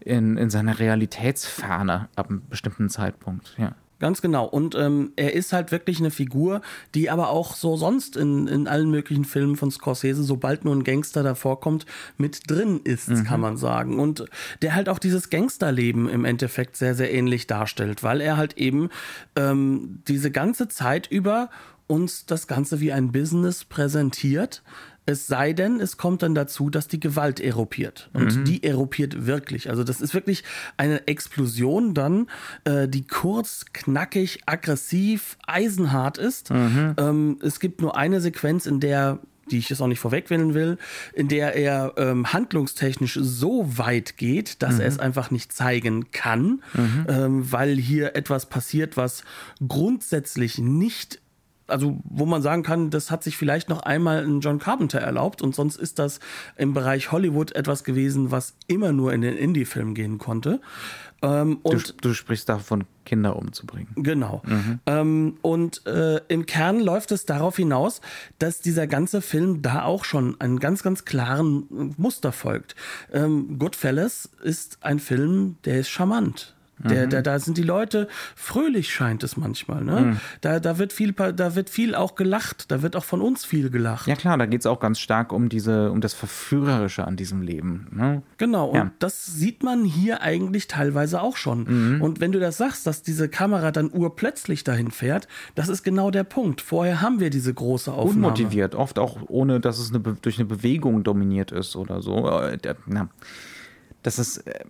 [0.00, 3.54] in, in seiner Realitätsferne ab einem bestimmten Zeitpunkt.
[3.58, 3.72] Ja.
[3.98, 4.44] Ganz genau.
[4.44, 6.60] Und ähm, er ist halt wirklich eine Figur,
[6.94, 10.84] die aber auch so sonst in, in allen möglichen Filmen von Scorsese, sobald nur ein
[10.84, 11.86] Gangster davor kommt,
[12.18, 13.24] mit drin ist, mhm.
[13.24, 13.98] kann man sagen.
[13.98, 14.26] Und
[14.60, 18.90] der halt auch dieses Gangsterleben im Endeffekt sehr, sehr ähnlich darstellt, weil er halt eben
[19.34, 21.48] ähm, diese ganze Zeit über
[21.86, 24.62] uns das Ganze wie ein Business präsentiert,
[25.06, 28.10] es sei denn, es kommt dann dazu, dass die Gewalt eropiert.
[28.12, 28.44] Und mhm.
[28.44, 29.70] die eropiert wirklich.
[29.70, 30.42] Also das ist wirklich
[30.76, 32.28] eine Explosion dann,
[32.64, 36.50] äh, die kurz, knackig, aggressiv, eisenhart ist.
[36.50, 36.94] Mhm.
[36.98, 40.76] Ähm, es gibt nur eine Sequenz, in der die ich jetzt auch nicht vorwegwählen will,
[41.12, 44.80] in der er ähm, handlungstechnisch so weit geht, dass mhm.
[44.80, 47.06] er es einfach nicht zeigen kann, mhm.
[47.08, 49.22] ähm, weil hier etwas passiert, was
[49.66, 51.20] grundsätzlich nicht
[51.66, 55.42] also wo man sagen kann, das hat sich vielleicht noch einmal ein John Carpenter erlaubt
[55.42, 56.20] und sonst ist das
[56.56, 60.60] im Bereich Hollywood etwas gewesen, was immer nur in den Indie-Film gehen konnte.
[61.22, 63.88] Ähm, und du, du, sprichst davon, Kinder umzubringen.
[63.96, 64.42] Genau.
[64.44, 64.80] Mhm.
[64.86, 68.00] Ähm, und äh, im Kern läuft es darauf hinaus,
[68.38, 72.76] dass dieser ganze Film da auch schon einen ganz, ganz klaren Muster folgt.
[73.12, 76.55] Ähm, Goodfellas ist ein Film, der ist charmant.
[76.78, 77.10] Der, mhm.
[77.10, 79.82] der, da sind die Leute fröhlich, scheint es manchmal.
[79.82, 80.00] Ne?
[80.00, 80.16] Mhm.
[80.42, 82.70] Da, da, wird viel, da wird viel auch gelacht.
[82.70, 84.06] Da wird auch von uns viel gelacht.
[84.06, 87.40] Ja, klar, da geht es auch ganz stark um, diese, um das Verführerische an diesem
[87.40, 87.86] Leben.
[87.92, 88.22] Ne?
[88.36, 88.82] Genau, ja.
[88.82, 91.94] und das sieht man hier eigentlich teilweise auch schon.
[91.94, 92.02] Mhm.
[92.02, 96.10] Und wenn du das sagst, dass diese Kamera dann urplötzlich dahin fährt, das ist genau
[96.10, 96.60] der Punkt.
[96.60, 98.26] Vorher haben wir diese große Aufnahme.
[98.26, 102.28] Unmotiviert, oft auch ohne, dass es eine, durch eine Bewegung dominiert ist oder so.
[102.28, 103.08] Äh, na
[104.06, 104.60] das ist, äh,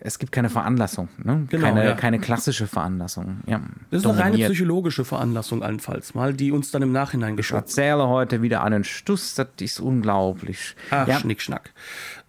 [0.00, 1.46] es gibt keine Veranlassung, ne?
[1.50, 1.94] genau, keine, ja.
[1.94, 3.42] keine klassische Veranlassung.
[3.46, 4.24] Ja, das ist dominiert.
[4.24, 7.56] eine reine psychologische Veranlassung allenfalls mal, die uns dann im Nachhinein geschah.
[7.56, 10.76] Ich erzähle heute wieder einen Stuss, das ist unglaublich.
[10.90, 11.20] Ach, ja.
[11.20, 11.74] Schnickschnack.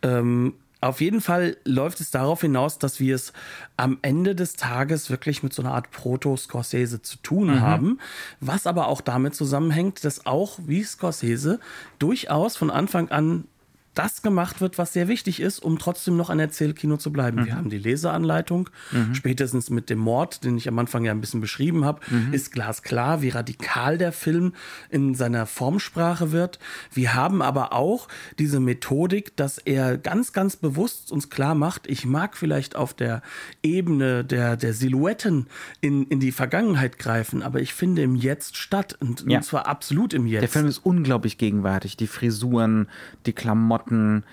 [0.01, 3.31] Ähm, auf jeden Fall läuft es darauf hinaus, dass wir es
[3.77, 7.61] am Ende des Tages wirklich mit so einer Art Proto-Scorsese zu tun mhm.
[7.61, 7.99] haben,
[8.41, 11.61] was aber auch damit zusammenhängt, dass auch wie Scorsese
[11.97, 13.45] durchaus von Anfang an
[13.97, 17.41] das gemacht wird, was sehr wichtig ist, um trotzdem noch ein Erzählkino zu bleiben.
[17.41, 17.45] Mhm.
[17.45, 19.15] Wir haben die Leseanleitung, mhm.
[19.15, 22.33] spätestens mit dem Mord, den ich am Anfang ja ein bisschen beschrieben habe, mhm.
[22.33, 24.53] ist glasklar, wie radikal der Film
[24.89, 26.59] in seiner Formsprache wird.
[26.93, 32.05] Wir haben aber auch diese Methodik, dass er ganz, ganz bewusst uns klar macht, ich
[32.05, 33.21] mag vielleicht auf der
[33.63, 35.47] Ebene der, der Silhouetten
[35.81, 39.37] in, in die Vergangenheit greifen, aber ich finde im Jetzt statt und, ja.
[39.37, 40.41] und zwar absolut im Jetzt.
[40.41, 42.87] Der Film ist unglaublich gegenwärtig, die Frisuren,
[43.25, 44.23] die Klamotten, Klamotten,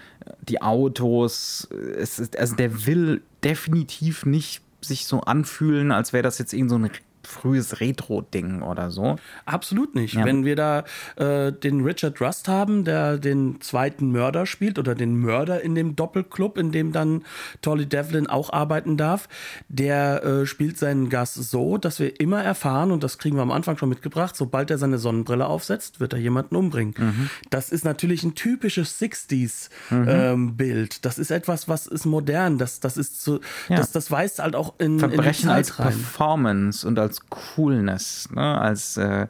[0.48, 1.64] die Autos.
[1.64, 6.78] Ist, also der will definitiv nicht sich so anfühlen, als wäre das jetzt irgend so
[7.26, 9.16] frühes Retro-Ding oder so.
[9.44, 10.14] Absolut nicht.
[10.14, 10.24] Ja.
[10.24, 10.84] Wenn wir da
[11.16, 15.96] äh, den Richard Rust haben, der den zweiten Mörder spielt oder den Mörder in dem
[15.96, 17.24] Doppelclub, in dem dann
[17.62, 19.28] Tolly Devlin auch arbeiten darf,
[19.68, 23.50] der äh, spielt seinen Gast so, dass wir immer erfahren, und das kriegen wir am
[23.50, 26.94] Anfang schon mitgebracht, sobald er seine Sonnenbrille aufsetzt, wird er jemanden umbringen.
[26.96, 27.30] Mhm.
[27.50, 29.90] Das ist natürlich ein typisches 60s-Bild.
[29.90, 30.08] Mhm.
[30.08, 32.58] Ähm, das ist etwas, was ist modern.
[32.58, 33.76] Das, das ist so, ja.
[33.76, 35.72] das, das weist halt auch in, Verbrechen in als.
[35.72, 38.60] Performance und als als Coolness, ne?
[38.60, 39.26] als äh,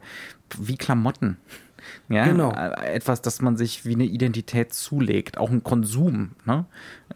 [0.57, 1.37] wie Klamotten.
[2.09, 2.51] Ja, genau.
[2.51, 6.65] Äh, etwas, das man sich wie eine Identität zulegt, auch ein Konsum, ne?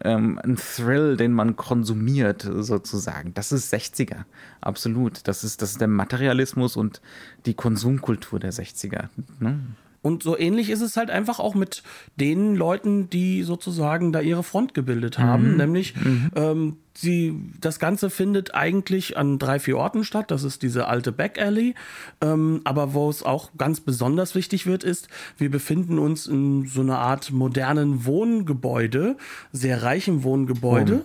[0.00, 3.34] Ähm, ein Thrill, den man konsumiert, sozusagen.
[3.34, 4.24] Das ist 60er,
[4.60, 5.26] absolut.
[5.26, 7.00] Das ist, das ist der Materialismus und
[7.46, 9.08] die Konsumkultur der 60er.
[9.40, 9.60] Ne?
[10.02, 11.82] Und so ähnlich ist es halt einfach auch mit
[12.16, 15.52] den Leuten, die sozusagen da ihre Front gebildet haben.
[15.52, 15.56] Mhm.
[15.58, 16.30] Nämlich, mhm.
[16.34, 20.30] Ähm, sie, das Ganze findet eigentlich an drei, vier Orten statt.
[20.30, 21.74] Das ist diese alte Back Alley.
[22.22, 26.80] Ähm, aber wo es auch ganz besonders wichtig wird, ist, wir befinden uns in so
[26.80, 29.16] einer Art modernen Wohngebäude,
[29.52, 31.04] sehr reichem Wohngebäude,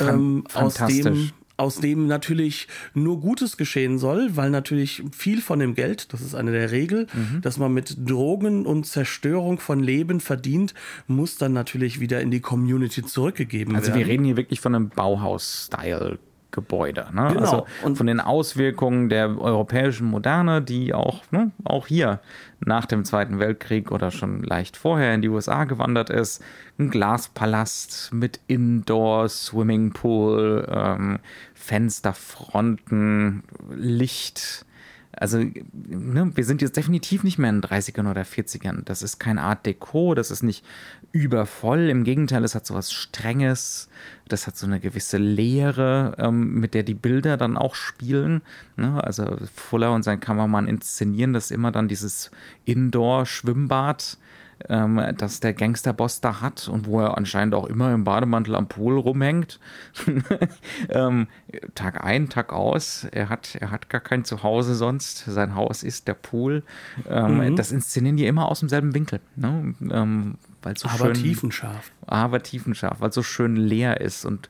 [0.00, 5.58] oh, ähm, aus dem aus dem natürlich nur Gutes geschehen soll, weil natürlich viel von
[5.58, 7.40] dem Geld, das ist eine der Regeln, mhm.
[7.42, 10.74] dass man mit Drogen und Zerstörung von Leben verdient,
[11.06, 13.94] muss dann natürlich wieder in die Community zurückgegeben also werden.
[13.94, 16.18] Also wir reden hier wirklich von einem Bauhaus-Style.
[16.54, 17.08] Gebäude.
[17.12, 17.28] Ne?
[17.28, 17.40] Genau.
[17.40, 22.20] Also und von den Auswirkungen der europäischen Moderne, die auch, ne, auch hier
[22.64, 26.42] nach dem Zweiten Weltkrieg oder schon leicht vorher in die USA gewandert ist.
[26.78, 31.18] Ein Glaspalast mit Indoor, Swimmingpool, ähm,
[31.54, 33.42] Fensterfronten,
[33.74, 34.64] Licht,
[35.24, 38.82] Also, ne, wir sind jetzt definitiv nicht mehr in den 30ern oder 40ern.
[38.84, 40.62] Das ist kein Art Deco, das ist nicht
[41.12, 41.88] übervoll.
[41.88, 43.88] Im Gegenteil, es hat so was Strenges,
[44.28, 48.42] das hat so eine gewisse Leere, ähm, mit der die Bilder dann auch spielen.
[48.76, 49.02] Ne?
[49.02, 52.30] Also Fuller und sein Kameramann inszenieren das immer dann dieses
[52.66, 54.18] Indoor-Schwimmbad
[54.68, 58.68] ähm, das der Gangsterboss da hat und wo er anscheinend auch immer im Bademantel am
[58.68, 59.60] Pool rumhängt.
[60.88, 61.28] ähm,
[61.74, 63.06] Tag ein, Tag aus.
[63.10, 65.24] Er hat, er hat gar kein Zuhause sonst.
[65.26, 66.62] Sein Haus ist der Pool.
[67.08, 67.56] Ähm, mhm.
[67.56, 69.20] Das inszenieren die immer aus demselben Winkel.
[69.36, 69.74] Ne?
[69.90, 70.38] Ähm,
[70.76, 71.92] so aber schön, tiefenscharf.
[72.06, 74.48] Aber tiefenscharf, weil es so schön leer ist und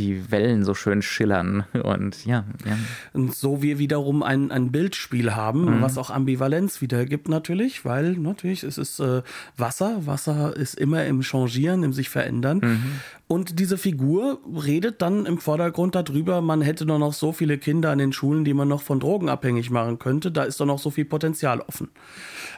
[0.00, 2.44] die Wellen so schön schillern und ja.
[2.64, 2.78] ja.
[3.12, 5.82] Und so wir wiederum ein, ein Bildspiel haben, mhm.
[5.82, 9.22] was auch Ambivalenz wiedergibt natürlich, weil natürlich es ist äh,
[9.56, 12.60] Wasser, Wasser ist immer im Changieren, im sich verändern.
[12.62, 13.00] Mhm.
[13.30, 17.90] Und diese Figur redet dann im Vordergrund darüber, man hätte doch noch so viele Kinder
[17.90, 20.32] an den Schulen, die man noch von Drogen abhängig machen könnte.
[20.32, 21.90] Da ist doch noch so viel Potenzial offen.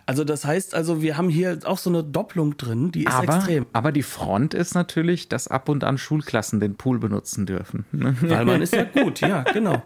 [0.06, 3.36] Also das heißt also, wir haben hier auch so eine Doppelung drin, die ist aber,
[3.36, 3.66] extrem.
[3.74, 7.84] Aber die Front ist natürlich, dass ab und an Schulklassen den Pool benutzen dürfen.
[7.92, 9.82] Weil man ist ja gut, ja, genau.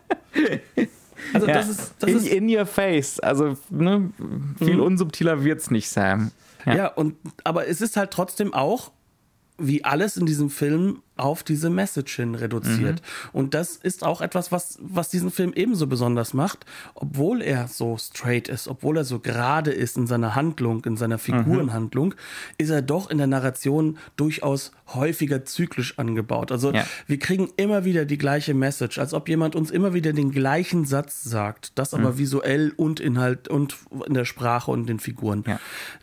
[1.32, 3.20] Also ja, das ist, das in, ist in your face.
[3.20, 4.10] Also ne,
[4.58, 4.82] viel mhm.
[4.82, 6.30] unsubtiler wird's nicht, Sam.
[6.64, 6.74] Ja.
[6.74, 8.90] ja, und aber es ist halt trotzdem auch
[9.58, 13.00] wie alles in diesem Film auf diese Message hin reduziert.
[13.00, 13.30] Mhm.
[13.32, 17.96] Und das ist auch etwas, was, was diesen Film ebenso besonders macht, obwohl er so
[17.96, 22.14] straight ist, obwohl er so gerade ist in seiner Handlung, in seiner Figurenhandlung, mhm.
[22.58, 26.52] ist er doch in der Narration durchaus häufiger zyklisch angebaut.
[26.52, 26.84] Also ja.
[27.06, 30.84] wir kriegen immer wieder die gleiche Message, als ob jemand uns immer wieder den gleichen
[30.84, 32.18] Satz sagt, das aber mhm.
[32.18, 35.44] visuell und Inhalt und in der Sprache und den Figuren.
[35.46, 35.60] Ja.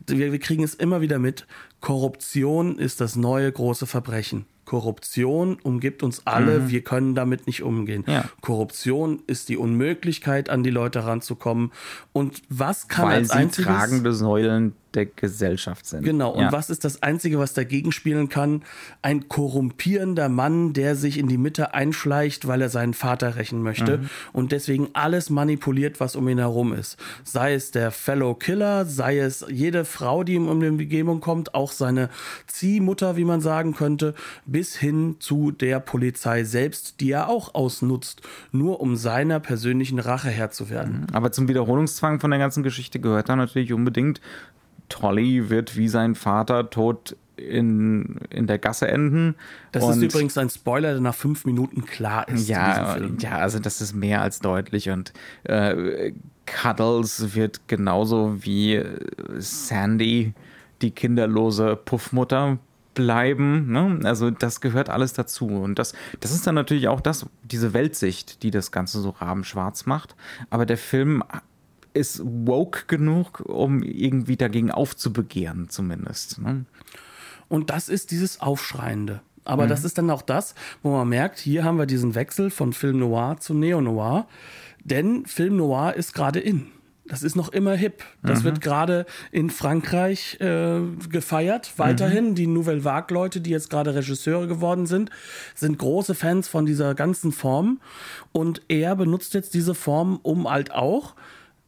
[0.08, 1.46] Wir, wir kriegen es immer wieder mit,
[1.82, 4.46] Korruption ist das neue große Verbrechen.
[4.66, 6.70] Korruption umgibt uns alle, mhm.
[6.70, 8.04] wir können damit nicht umgehen.
[8.08, 8.26] Ja.
[8.42, 11.72] Korruption ist die Unmöglichkeit, an die Leute ranzukommen.
[12.12, 16.04] Und was kann Weil als sie einziges tragende Säulen der Gesellschaft sind.
[16.04, 16.52] Genau, und ja.
[16.52, 18.64] was ist das Einzige, was dagegen spielen kann?
[19.02, 24.00] Ein korrumpierender Mann, der sich in die Mitte einschleicht, weil er seinen Vater rächen möchte
[24.00, 24.10] mhm.
[24.32, 26.98] und deswegen alles manipuliert, was um ihn herum ist.
[27.24, 31.56] Sei es der Fellow Killer, sei es jede Frau, die ihm um die Begebung kommt,
[31.56, 32.10] auch seine
[32.48, 34.14] Ziehmutter, wie man sagen könnte,
[34.46, 38.22] bis hin zu der Polizei selbst, die er auch ausnutzt,
[38.52, 41.02] nur um seiner persönlichen Rache Herr zu werden.
[41.02, 41.16] Mhm.
[41.16, 44.22] Aber zum Wiederholungszwang von der ganzen Geschichte gehört da natürlich unbedingt
[44.90, 49.36] Tolly wird wie sein Vater tot in, in der Gasse enden.
[49.72, 52.48] Das und ist übrigens ein Spoiler, der nach fünf Minuten klar ist.
[52.48, 54.90] Ja, ja also das ist mehr als deutlich.
[54.90, 55.14] Und
[55.44, 56.14] äh,
[56.46, 58.82] Cuddles wird genauso wie
[59.38, 60.34] Sandy
[60.82, 62.60] die kinderlose Puffmutter
[62.94, 63.72] bleiben.
[63.72, 64.00] Ne?
[64.04, 65.48] Also das gehört alles dazu.
[65.48, 69.86] Und das, das ist dann natürlich auch das, diese Weltsicht, die das Ganze so rabenschwarz
[69.86, 70.16] macht.
[70.50, 71.24] Aber der Film
[71.94, 76.42] ist woke genug, um irgendwie dagegen aufzubegehren, zumindest.
[76.42, 76.66] Ne?
[77.50, 79.22] Und das ist dieses Aufschreiende.
[79.46, 79.70] Aber mhm.
[79.70, 83.00] das ist dann auch das, wo man merkt, hier haben wir diesen Wechsel von Film
[83.00, 84.28] Noir zu Neo Noir.
[84.84, 86.68] Denn Film Noir ist gerade in.
[87.06, 88.02] Das ist noch immer hip.
[88.22, 88.44] Das mhm.
[88.46, 90.80] wird gerade in Frankreich äh,
[91.10, 91.74] gefeiert.
[91.76, 92.36] Weiterhin mhm.
[92.36, 95.10] die Nouvelle Vague-Leute, die jetzt gerade Regisseure geworden sind,
[95.54, 97.82] sind große Fans von dieser ganzen Form.
[98.32, 101.16] Und er benutzt jetzt diese Form, um halt auch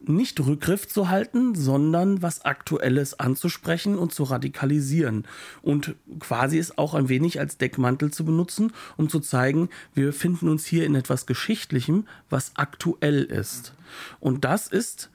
[0.08, 5.26] nicht Rückgriff zu halten, sondern was Aktuelles anzusprechen und zu radikalisieren.
[5.62, 10.50] Und quasi es auch ein wenig als Deckmantel zu benutzen, um zu zeigen, wir befinden
[10.50, 13.74] uns hier in etwas Geschichtlichem, was aktuell ist.
[14.20, 15.10] Und das ist,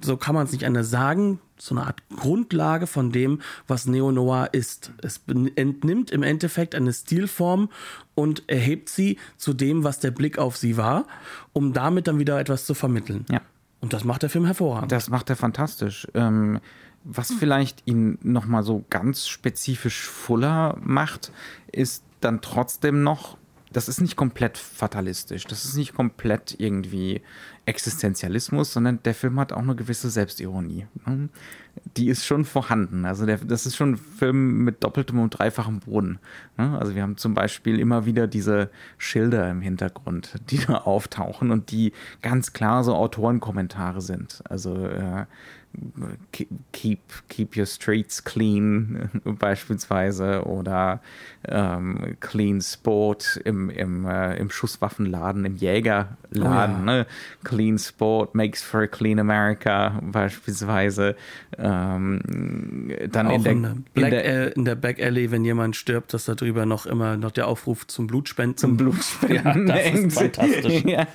[0.00, 4.48] so kann man es nicht anders sagen, so eine Art Grundlage von dem, was Neo-Noir
[4.52, 4.92] ist.
[5.02, 5.20] Es
[5.54, 7.70] entnimmt im Endeffekt eine Stilform
[8.14, 11.06] und erhebt sie zu dem, was der Blick auf sie war,
[11.52, 13.24] um damit dann wieder etwas zu vermitteln.
[13.30, 13.40] Ja.
[13.84, 14.90] Und das macht der Film hervorragend.
[14.92, 16.08] Das macht er fantastisch.
[16.14, 16.58] Ähm,
[17.04, 21.30] was vielleicht ihn nochmal so ganz spezifisch fuller macht,
[21.70, 23.36] ist dann trotzdem noch,
[23.74, 27.20] das ist nicht komplett fatalistisch, das ist nicht komplett irgendwie
[27.66, 30.86] Existenzialismus, sondern der Film hat auch eine gewisse Selbstironie.
[31.06, 31.28] Ne?
[31.96, 33.04] Die ist schon vorhanden.
[33.04, 36.20] Also der, das ist schon ein Film mit doppeltem und dreifachem Boden.
[36.56, 36.78] Ne?
[36.78, 41.70] Also wir haben zum Beispiel immer wieder diese Schilder im Hintergrund, die da auftauchen und
[41.70, 44.42] die ganz klar so Autorenkommentare sind.
[44.48, 45.26] Also äh,
[46.72, 51.00] keep, keep your streets clean beispielsweise oder
[51.48, 56.16] ähm, Clean Sport im, im, äh, im Schusswaffenladen, im Jägerladen.
[56.36, 56.68] Oh ja.
[56.68, 57.06] ne?
[57.42, 61.16] Clean Sport makes for a Clean America beispielsweise.
[61.58, 62.20] Ähm,
[63.10, 65.76] dann Auch in der, in, Black, in der, äh, in der Back Alley, wenn jemand
[65.76, 68.56] stirbt, dass da drüber noch immer noch der Aufruf zum Blutspenden.
[68.56, 69.34] zum Blutspenden.
[69.34, 70.84] Ja, das ist fantastisch.
[70.84, 71.06] Ja,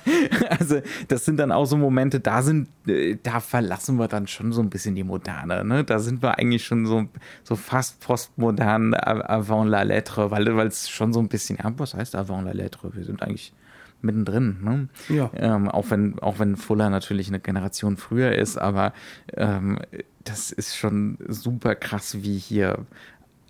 [0.48, 4.49] also das sind dann auch so Momente, da sind, äh, da verlassen wir dann schon
[4.52, 5.64] so ein bisschen die Moderne.
[5.64, 5.84] Ne?
[5.84, 7.08] Da sind wir eigentlich schon so,
[7.42, 11.94] so fast postmodern avant la lettre, weil weil es schon so ein bisschen, ja, was
[11.94, 12.94] heißt avant la lettre?
[12.94, 13.52] Wir sind eigentlich
[14.02, 14.58] mittendrin.
[14.62, 14.88] Ne?
[15.08, 15.30] Ja.
[15.34, 18.92] Ähm, auch wenn auch wenn Fuller natürlich eine Generation früher ist, aber
[19.36, 19.78] ähm,
[20.24, 22.86] das ist schon super krass, wie hier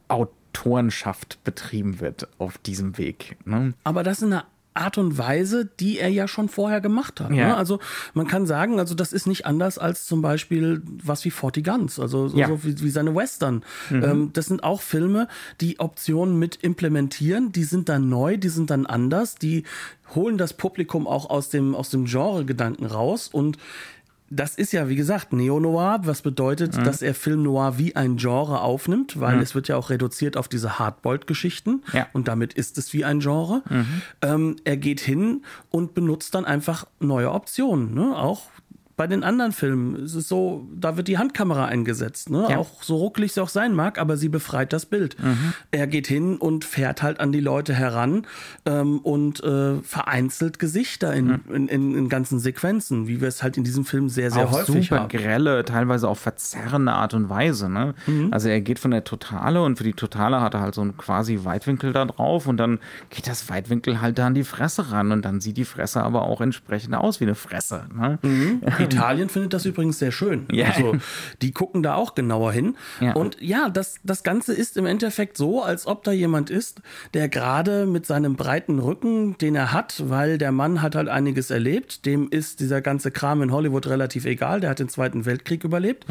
[0.09, 3.37] Autorenschaft betrieben wird auf diesem Weg.
[3.45, 3.75] Ne?
[3.85, 7.31] Aber das in einer Art und Weise, die er ja schon vorher gemacht hat.
[7.31, 7.49] Ja.
[7.49, 7.57] Ne?
[7.57, 7.81] Also
[8.15, 11.99] man kann sagen, also das ist nicht anders als zum Beispiel was wie Forty Guns,
[11.99, 12.47] also so, Ja.
[12.49, 13.65] so wie, wie seine Western.
[13.91, 15.27] Ähm, das sind auch Filme,
[15.61, 19.65] die Optionen mit implementieren, die sind dann neu, die sind dann anders, die
[20.15, 23.59] holen das Publikum auch aus dem, aus dem Genre-Gedanken raus und
[24.31, 26.85] das ist ja, wie gesagt, Neo-Noir, was bedeutet, Mhm.
[26.85, 30.47] dass er Film Noir wie ein Genre aufnimmt, weil es wird ja auch reduziert auf
[30.49, 32.07] diese Hardboiled-Geschichten Ja.
[32.13, 33.63] und damit ist es wie ein Genre.
[34.23, 37.93] Ähm, er geht hin und benutzt dann einfach neue Optionen.
[37.95, 38.17] Ne?
[38.17, 38.43] Auch
[39.01, 42.29] bei den anderen Filmen ist es so, da wird die Handkamera eingesetzt.
[42.29, 42.47] Ne?
[42.51, 42.59] Ja.
[42.59, 45.17] Auch so ruckelig es auch sein mag, aber sie befreit das Bild.
[45.71, 48.27] Er geht hin und fährt halt an die Leute heran
[48.67, 53.57] ähm, und äh, vereinzelt Gesichter in, in, in, in ganzen Sequenzen, wie wir es halt
[53.57, 55.09] in diesem Film sehr, sehr auch häufig super haben.
[55.09, 57.71] grelle, teilweise auch verzerrende Art und Weise.
[57.71, 57.95] Ne?
[58.07, 58.29] Mhm.
[58.33, 60.99] Also er geht von der Totale und für die Totale hat er halt so einen
[60.99, 62.79] quasi Weitwinkel da drauf und dann
[63.09, 66.25] geht das Weitwinkel halt da an die Fresse ran und dann sieht die Fresse aber
[66.25, 67.87] auch entsprechend aus wie eine Fresse.
[67.95, 68.19] Ne?
[68.93, 70.47] Italien findet das übrigens sehr schön.
[70.51, 70.67] Ja.
[70.67, 70.97] Also
[71.43, 72.77] die gucken da auch genauer hin.
[73.01, 73.15] Ja.
[73.15, 76.83] Und ja, das, das Ganze ist im Endeffekt so, als ob da jemand ist,
[77.15, 81.51] der gerade mit seinem breiten Rücken, den er hat, weil der Mann hat halt einiges
[81.51, 85.65] erlebt, dem ist dieser ganze Kram in Hollywood relativ egal, der hat den Zweiten Weltkrieg
[85.65, 86.07] überlebt,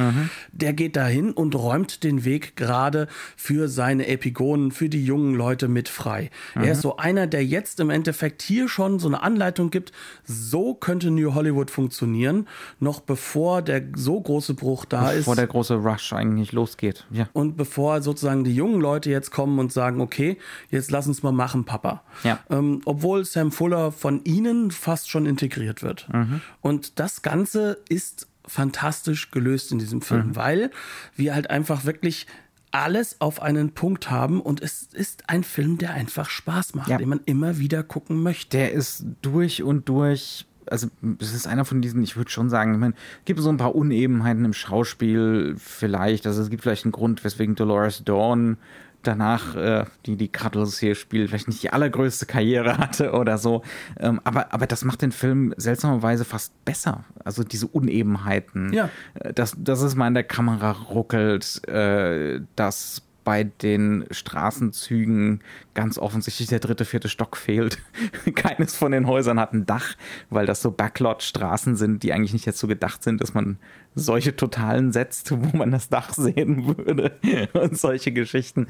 [0.51, 5.67] der geht dahin und räumt den Weg gerade für seine Epigonen, für die jungen Leute
[5.67, 6.29] mit frei.
[6.55, 9.91] Er ist so einer, der jetzt im Endeffekt hier schon so eine Anleitung gibt,
[10.23, 12.47] so könnte New Hollywood funktionieren,
[12.79, 15.37] noch bevor der so große Bruch da Bevor ist.
[15.39, 17.05] der große Rush eigentlich losgeht.
[17.11, 17.27] Ja.
[17.33, 20.37] Und bevor sozusagen die jungen Leute jetzt kommen und sagen, okay,
[20.69, 22.03] jetzt lass uns mal machen, Papa.
[22.23, 22.39] Ja.
[22.49, 26.07] Ähm, obwohl Sam Fuller von ihnen fast schon integriert wird.
[26.11, 26.41] Mhm.
[26.61, 30.03] Und das Ganze ist fantastisch gelöst in diesem Mhm.
[30.03, 30.71] Film, weil
[31.15, 32.25] wir halt einfach wirklich
[32.71, 36.97] alles auf einen Punkt haben und es ist ein Film, der einfach Spaß macht, Ja.
[36.97, 38.57] den man immer wieder gucken möchte.
[38.57, 40.45] Der ist durch und durch.
[40.69, 40.87] Also,
[41.19, 43.57] es ist einer von diesen, ich würde schon sagen, ich meine, es gibt so ein
[43.57, 46.27] paar Unebenheiten im Schauspiel, vielleicht.
[46.27, 48.57] Also, es gibt vielleicht einen Grund, weswegen Dolores Dawn
[49.01, 53.63] danach, äh, die die Cuddles hier spielt, vielleicht nicht die allergrößte Karriere hatte oder so.
[53.97, 57.05] Ähm, aber, aber das macht den Film seltsamerweise fast besser.
[57.23, 58.73] Also, diese Unebenheiten.
[58.73, 58.89] Ja.
[59.15, 65.41] Äh, Dass, dass es mal in der Kamera ruckelt, äh, dass bei den Straßenzügen
[65.79, 67.77] ganz offensichtlich der dritte, vierte Stock fehlt.
[68.35, 69.95] Keines von den Häusern hat ein Dach,
[70.29, 73.59] weil das so Backlot-Straßen sind, die eigentlich nicht dazu gedacht sind, dass man
[73.95, 77.13] solche Totalen setzt, wo man das Dach sehen würde
[77.53, 78.67] und solche Geschichten.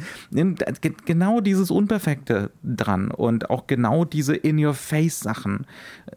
[1.06, 5.66] Genau dieses Unperfekte dran und auch genau diese In-Your-Face-Sachen,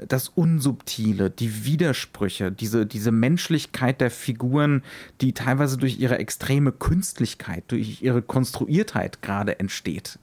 [0.06, 4.82] das Unsubtile, die Widersprüche, diese, diese Menschlichkeit der Figuren,
[5.22, 10.18] die teilweise durch ihre extreme Künstlichkeit, durch ihre Konstruiertheit gerade entsteht.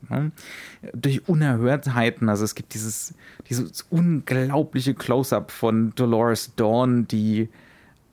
[0.94, 3.14] Durch Unerhörtheiten, also es gibt dieses,
[3.50, 7.50] dieses unglaubliche Close-up von Dolores Dawn, die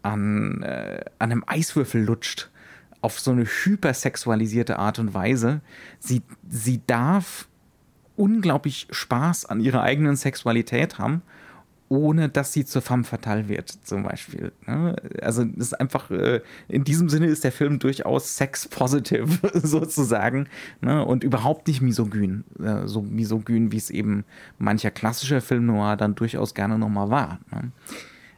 [0.03, 2.51] an, äh, an einem Eiswürfel lutscht.
[3.01, 5.61] Auf so eine hypersexualisierte Art und Weise.
[6.01, 7.47] Sie, sie darf
[8.16, 11.22] unglaublich Spaß an ihrer eigenen Sexualität haben,
[11.89, 14.53] ohne dass sie zur femme fatale wird, zum Beispiel.
[14.66, 14.97] ne?
[15.22, 20.49] Also, das ist einfach, äh, in diesem Sinne ist der Film durchaus sex-positive, sozusagen,
[20.80, 21.05] ne?
[21.05, 22.45] und überhaupt nicht misogyn.
[22.62, 24.24] Äh, So misogyn, wie es eben
[24.59, 27.39] mancher klassischer Film noir dann durchaus gerne nochmal war.
[27.53, 27.72] ne?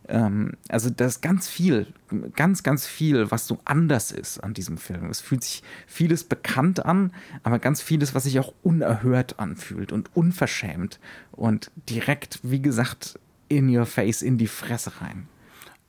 [0.09, 1.87] Ähm, also da ist ganz viel,
[2.35, 5.11] ganz, ganz viel, was so anders ist an diesem Film.
[5.11, 10.15] Es fühlt sich vieles bekannt an, aber ganz vieles, was sich auch unerhört anfühlt und
[10.17, 10.99] unverschämt
[11.33, 13.19] und direkt, wie gesagt,
[13.49, 15.29] in your face, in die Fresse rein.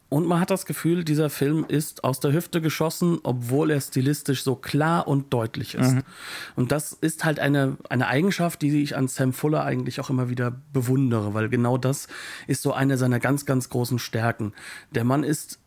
[0.10, 4.44] Und man hat das Gefühl, dieser Film ist aus der Hüfte geschossen, obwohl er stilistisch
[4.44, 5.98] so klar und deutlich ist.
[6.56, 10.28] Und das ist halt eine, eine Eigenschaft, die ich an Sam Fuller eigentlich auch immer
[10.28, 12.08] wieder bewundere, weil genau das
[12.48, 14.54] ist so eine seiner ganz, ganz großen Stärken.
[14.96, 15.60] Der Mann ist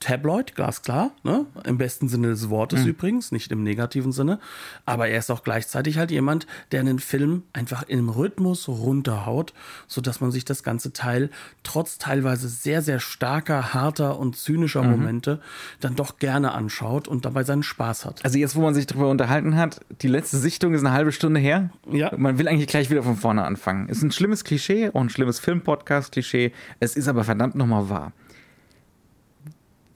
[0.00, 1.44] Tabloid, glasklar, ne?
[1.64, 2.88] im besten Sinne des Wortes mhm.
[2.88, 4.40] übrigens, nicht im negativen Sinne.
[4.86, 9.52] Aber er ist auch gleichzeitig halt jemand, der einen Film einfach im Rhythmus runterhaut,
[9.86, 11.28] sodass man sich das ganze Teil
[11.64, 14.90] trotz teilweise sehr, sehr starker, harter und zynischer mhm.
[14.90, 15.40] Momente
[15.80, 18.24] dann doch gerne anschaut und dabei seinen Spaß hat.
[18.24, 21.40] Also jetzt, wo man sich darüber unterhalten hat, die letzte Sichtung ist eine halbe Stunde
[21.40, 21.68] her.
[21.92, 22.10] Ja.
[22.16, 23.90] Man will eigentlich gleich wieder von vorne anfangen.
[23.90, 26.52] Ist ein schlimmes Klischee, auch ein schlimmes Film-Podcast-Klischee.
[26.80, 28.12] Es ist aber verdammt nochmal wahr.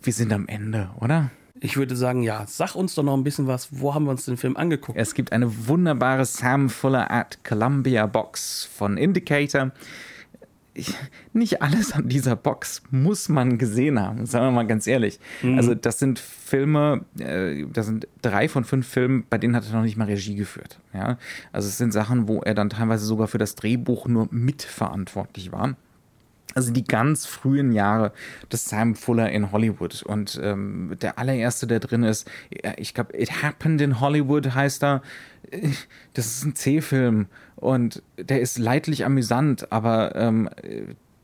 [0.04, 1.30] Wir sind am Ende, oder?
[1.60, 2.44] Ich würde sagen, ja.
[2.46, 3.68] Sag uns doch noch ein bisschen was.
[3.70, 4.98] Wo haben wir uns den Film angeguckt?
[4.98, 9.72] Es gibt eine wunderbare Sam Fuller at Columbia Box von Indicator.
[10.74, 10.92] Ich,
[11.32, 15.20] nicht alles an dieser Box muss man gesehen haben, sagen wir mal ganz ehrlich.
[15.40, 15.56] Mhm.
[15.56, 19.72] Also das sind Filme, äh, das sind drei von fünf Filmen, bei denen hat er
[19.72, 20.80] noch nicht mal Regie geführt.
[20.92, 21.16] Ja?
[21.52, 25.76] Also es sind Sachen, wo er dann teilweise sogar für das Drehbuch nur mitverantwortlich war.
[26.54, 28.12] Also die ganz frühen Jahre
[28.50, 30.02] des Sam Fuller in Hollywood.
[30.02, 32.30] Und ähm, der allererste, der drin ist,
[32.76, 35.02] ich glaube, It Happened in Hollywood heißt er.
[36.14, 37.26] Das ist ein C-Film
[37.56, 40.48] und der ist leidlich amüsant, aber ähm,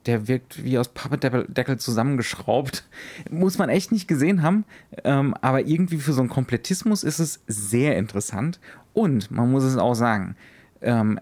[0.07, 2.85] der wirkt wie aus Pappedeckel zusammengeschraubt.
[3.31, 4.65] Muss man echt nicht gesehen haben,
[5.05, 8.61] ähm, aber irgendwie für so einen Komplettismus ist es sehr interessant.
[8.93, 10.35] Und man muss es auch sagen,
[10.83, 11.21] ähm,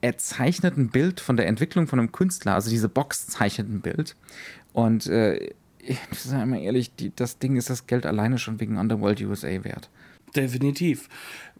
[0.00, 3.80] er zeichnet ein Bild von der Entwicklung von einem Künstler, also diese Box zeichnet ein
[3.80, 4.16] Bild.
[4.72, 8.76] Und äh, ich sage mal ehrlich, die, das Ding ist das Geld alleine schon wegen
[8.78, 9.88] Underworld USA wert.
[10.34, 11.08] Definitiv.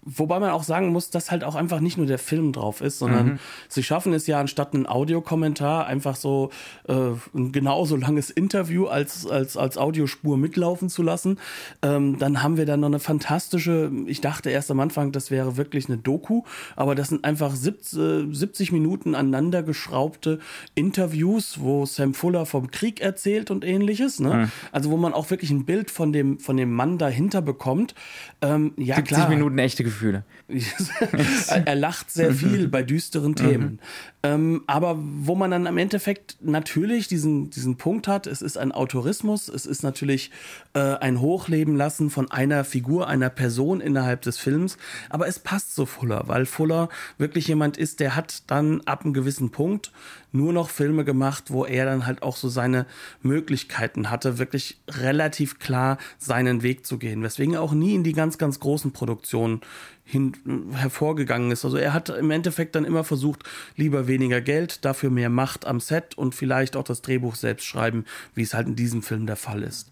[0.09, 3.01] Wobei man auch sagen muss, dass halt auch einfach nicht nur der Film drauf ist,
[3.01, 3.39] sondern mhm.
[3.69, 6.51] sie schaffen es ja anstatt einen Audiokommentar einfach so
[6.87, 6.93] äh,
[7.35, 11.41] ein genauso langes Interview als, als, als Audiospur mitlaufen zu lassen.
[11.83, 15.57] Ähm, dann haben wir dann noch eine fantastische, ich dachte erst am Anfang, das wäre
[15.57, 16.45] wirklich eine Doku,
[16.77, 20.39] aber das sind einfach 70, 70 Minuten aneinander geschraubte
[20.77, 24.21] Interviews, wo Sam Fuller vom Krieg erzählt und ähnliches.
[24.21, 24.35] Ne?
[24.35, 24.53] Mhm.
[24.71, 27.97] Also wo man auch wirklich ein Bild von dem, von dem Mann dahinter bekommt.
[28.41, 29.29] Ähm, ja, 70 klar.
[29.29, 29.96] Minuten echte Gefühle.
[29.97, 30.25] Gefühle.
[31.49, 33.73] er lacht sehr viel bei düsteren Themen.
[33.73, 33.79] Mhm.
[34.23, 38.73] Ähm, aber wo man dann im Endeffekt natürlich diesen, diesen Punkt hat, es ist ein
[38.73, 40.31] Autorismus, es ist natürlich
[40.75, 44.79] äh, ein Hochleben lassen von einer Figur, einer Person innerhalb des Films,
[45.11, 46.89] aber es passt zu Fuller, weil Fuller
[47.19, 49.93] wirklich jemand ist, der hat dann ab einem gewissen Punkt
[50.33, 52.87] nur noch Filme gemacht, wo er dann halt auch so seine
[53.23, 58.13] Möglichkeiten hatte, wirklich relativ klar seinen Weg zu gehen, weswegen er auch nie in die
[58.13, 59.61] ganz, ganz großen Produktionen
[60.07, 60.33] hin,
[60.73, 61.65] hervorgegangen ist.
[61.65, 63.43] Also er hat im Endeffekt dann immer versucht,
[63.75, 68.05] lieber weniger Geld, dafür mehr Macht am Set und vielleicht auch das Drehbuch selbst schreiben,
[68.35, 69.91] wie es halt in diesem Film der Fall ist.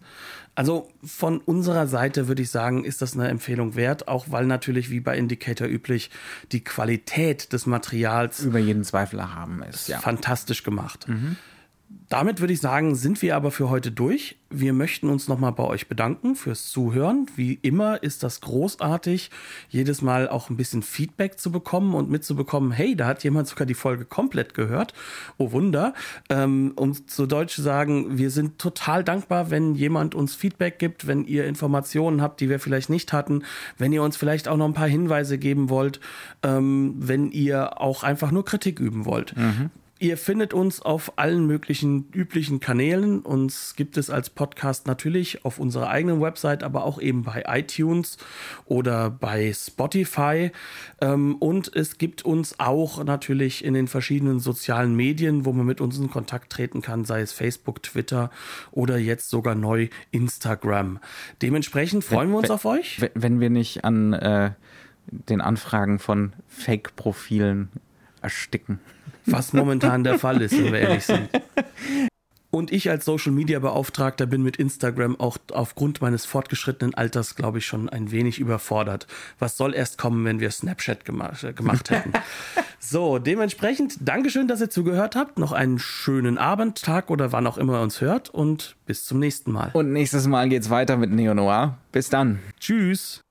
[0.55, 4.89] Also von unserer Seite würde ich sagen, ist das eine Empfehlung wert, auch weil natürlich
[4.89, 6.11] wie bei Indicator üblich
[6.53, 9.89] die Qualität des Materials über jeden Zweifel erhaben ist.
[9.89, 9.99] Ja.
[9.99, 11.09] Fantastisch gemacht.
[11.09, 11.37] Mhm.
[12.09, 14.37] Damit würde ich sagen, sind wir aber für heute durch.
[14.51, 17.27] Wir möchten uns nochmal bei euch bedanken fürs Zuhören.
[17.35, 19.31] Wie immer ist das großartig,
[19.69, 23.67] jedes Mal auch ein bisschen Feedback zu bekommen und mitzubekommen, hey, da hat jemand sogar
[23.67, 24.95] die Folge komplett gehört.
[25.39, 25.95] Oh Wunder.
[26.29, 31.07] Ähm, um zu Deutsch zu sagen, wir sind total dankbar, wenn jemand uns Feedback gibt,
[31.07, 33.43] wenn ihr Informationen habt, die wir vielleicht nicht hatten,
[33.79, 36.01] wenn ihr uns vielleicht auch noch ein paar Hinweise geben wollt,
[36.43, 39.37] ähm, wenn ihr auch einfach nur Kritik üben wollt.
[39.37, 39.71] Mhm.
[40.05, 43.21] Ihr findet uns auf allen möglichen üblichen Kanälen.
[43.21, 48.19] Uns gibt es als Podcast natürlich auf unserer eigenen Website, aber auch eben bei iTunes
[48.67, 50.53] oder bei Spotify.
[51.01, 55.81] Ähm, und es gibt uns auch natürlich in den verschiedenen sozialen Medien, wo man mit
[55.81, 58.31] uns in Kontakt treten kann, sei es Facebook, Twitter
[58.73, 60.99] oder jetzt sogar neu Instagram.
[61.41, 63.01] Dementsprechend freuen wenn, wir uns wenn, auf euch.
[63.15, 64.51] Wenn wir nicht an äh,
[65.07, 67.71] den Anfragen von Fake-Profilen
[68.21, 68.81] ersticken
[69.27, 71.29] was momentan der Fall ist, wenn wir ehrlich sind.
[72.55, 77.59] Und ich als Social Media Beauftragter bin mit Instagram auch aufgrund meines fortgeschrittenen Alters, glaube
[77.59, 79.09] ich, schon ein wenig überfordert.
[79.41, 82.13] Was soll erst kommen, wenn wir Snapchat gemacht, äh, gemacht hätten?
[82.79, 85.37] so, dementsprechend, Dankeschön, dass ihr zugehört habt.
[85.37, 89.19] Noch einen schönen Abend, Tag oder wann auch immer ihr uns hört und bis zum
[89.19, 89.73] nächsten Mal.
[89.73, 91.79] Und nächstes Mal geht's weiter mit Neo Noir.
[91.91, 92.39] Bis dann.
[92.61, 93.24] Tschüss.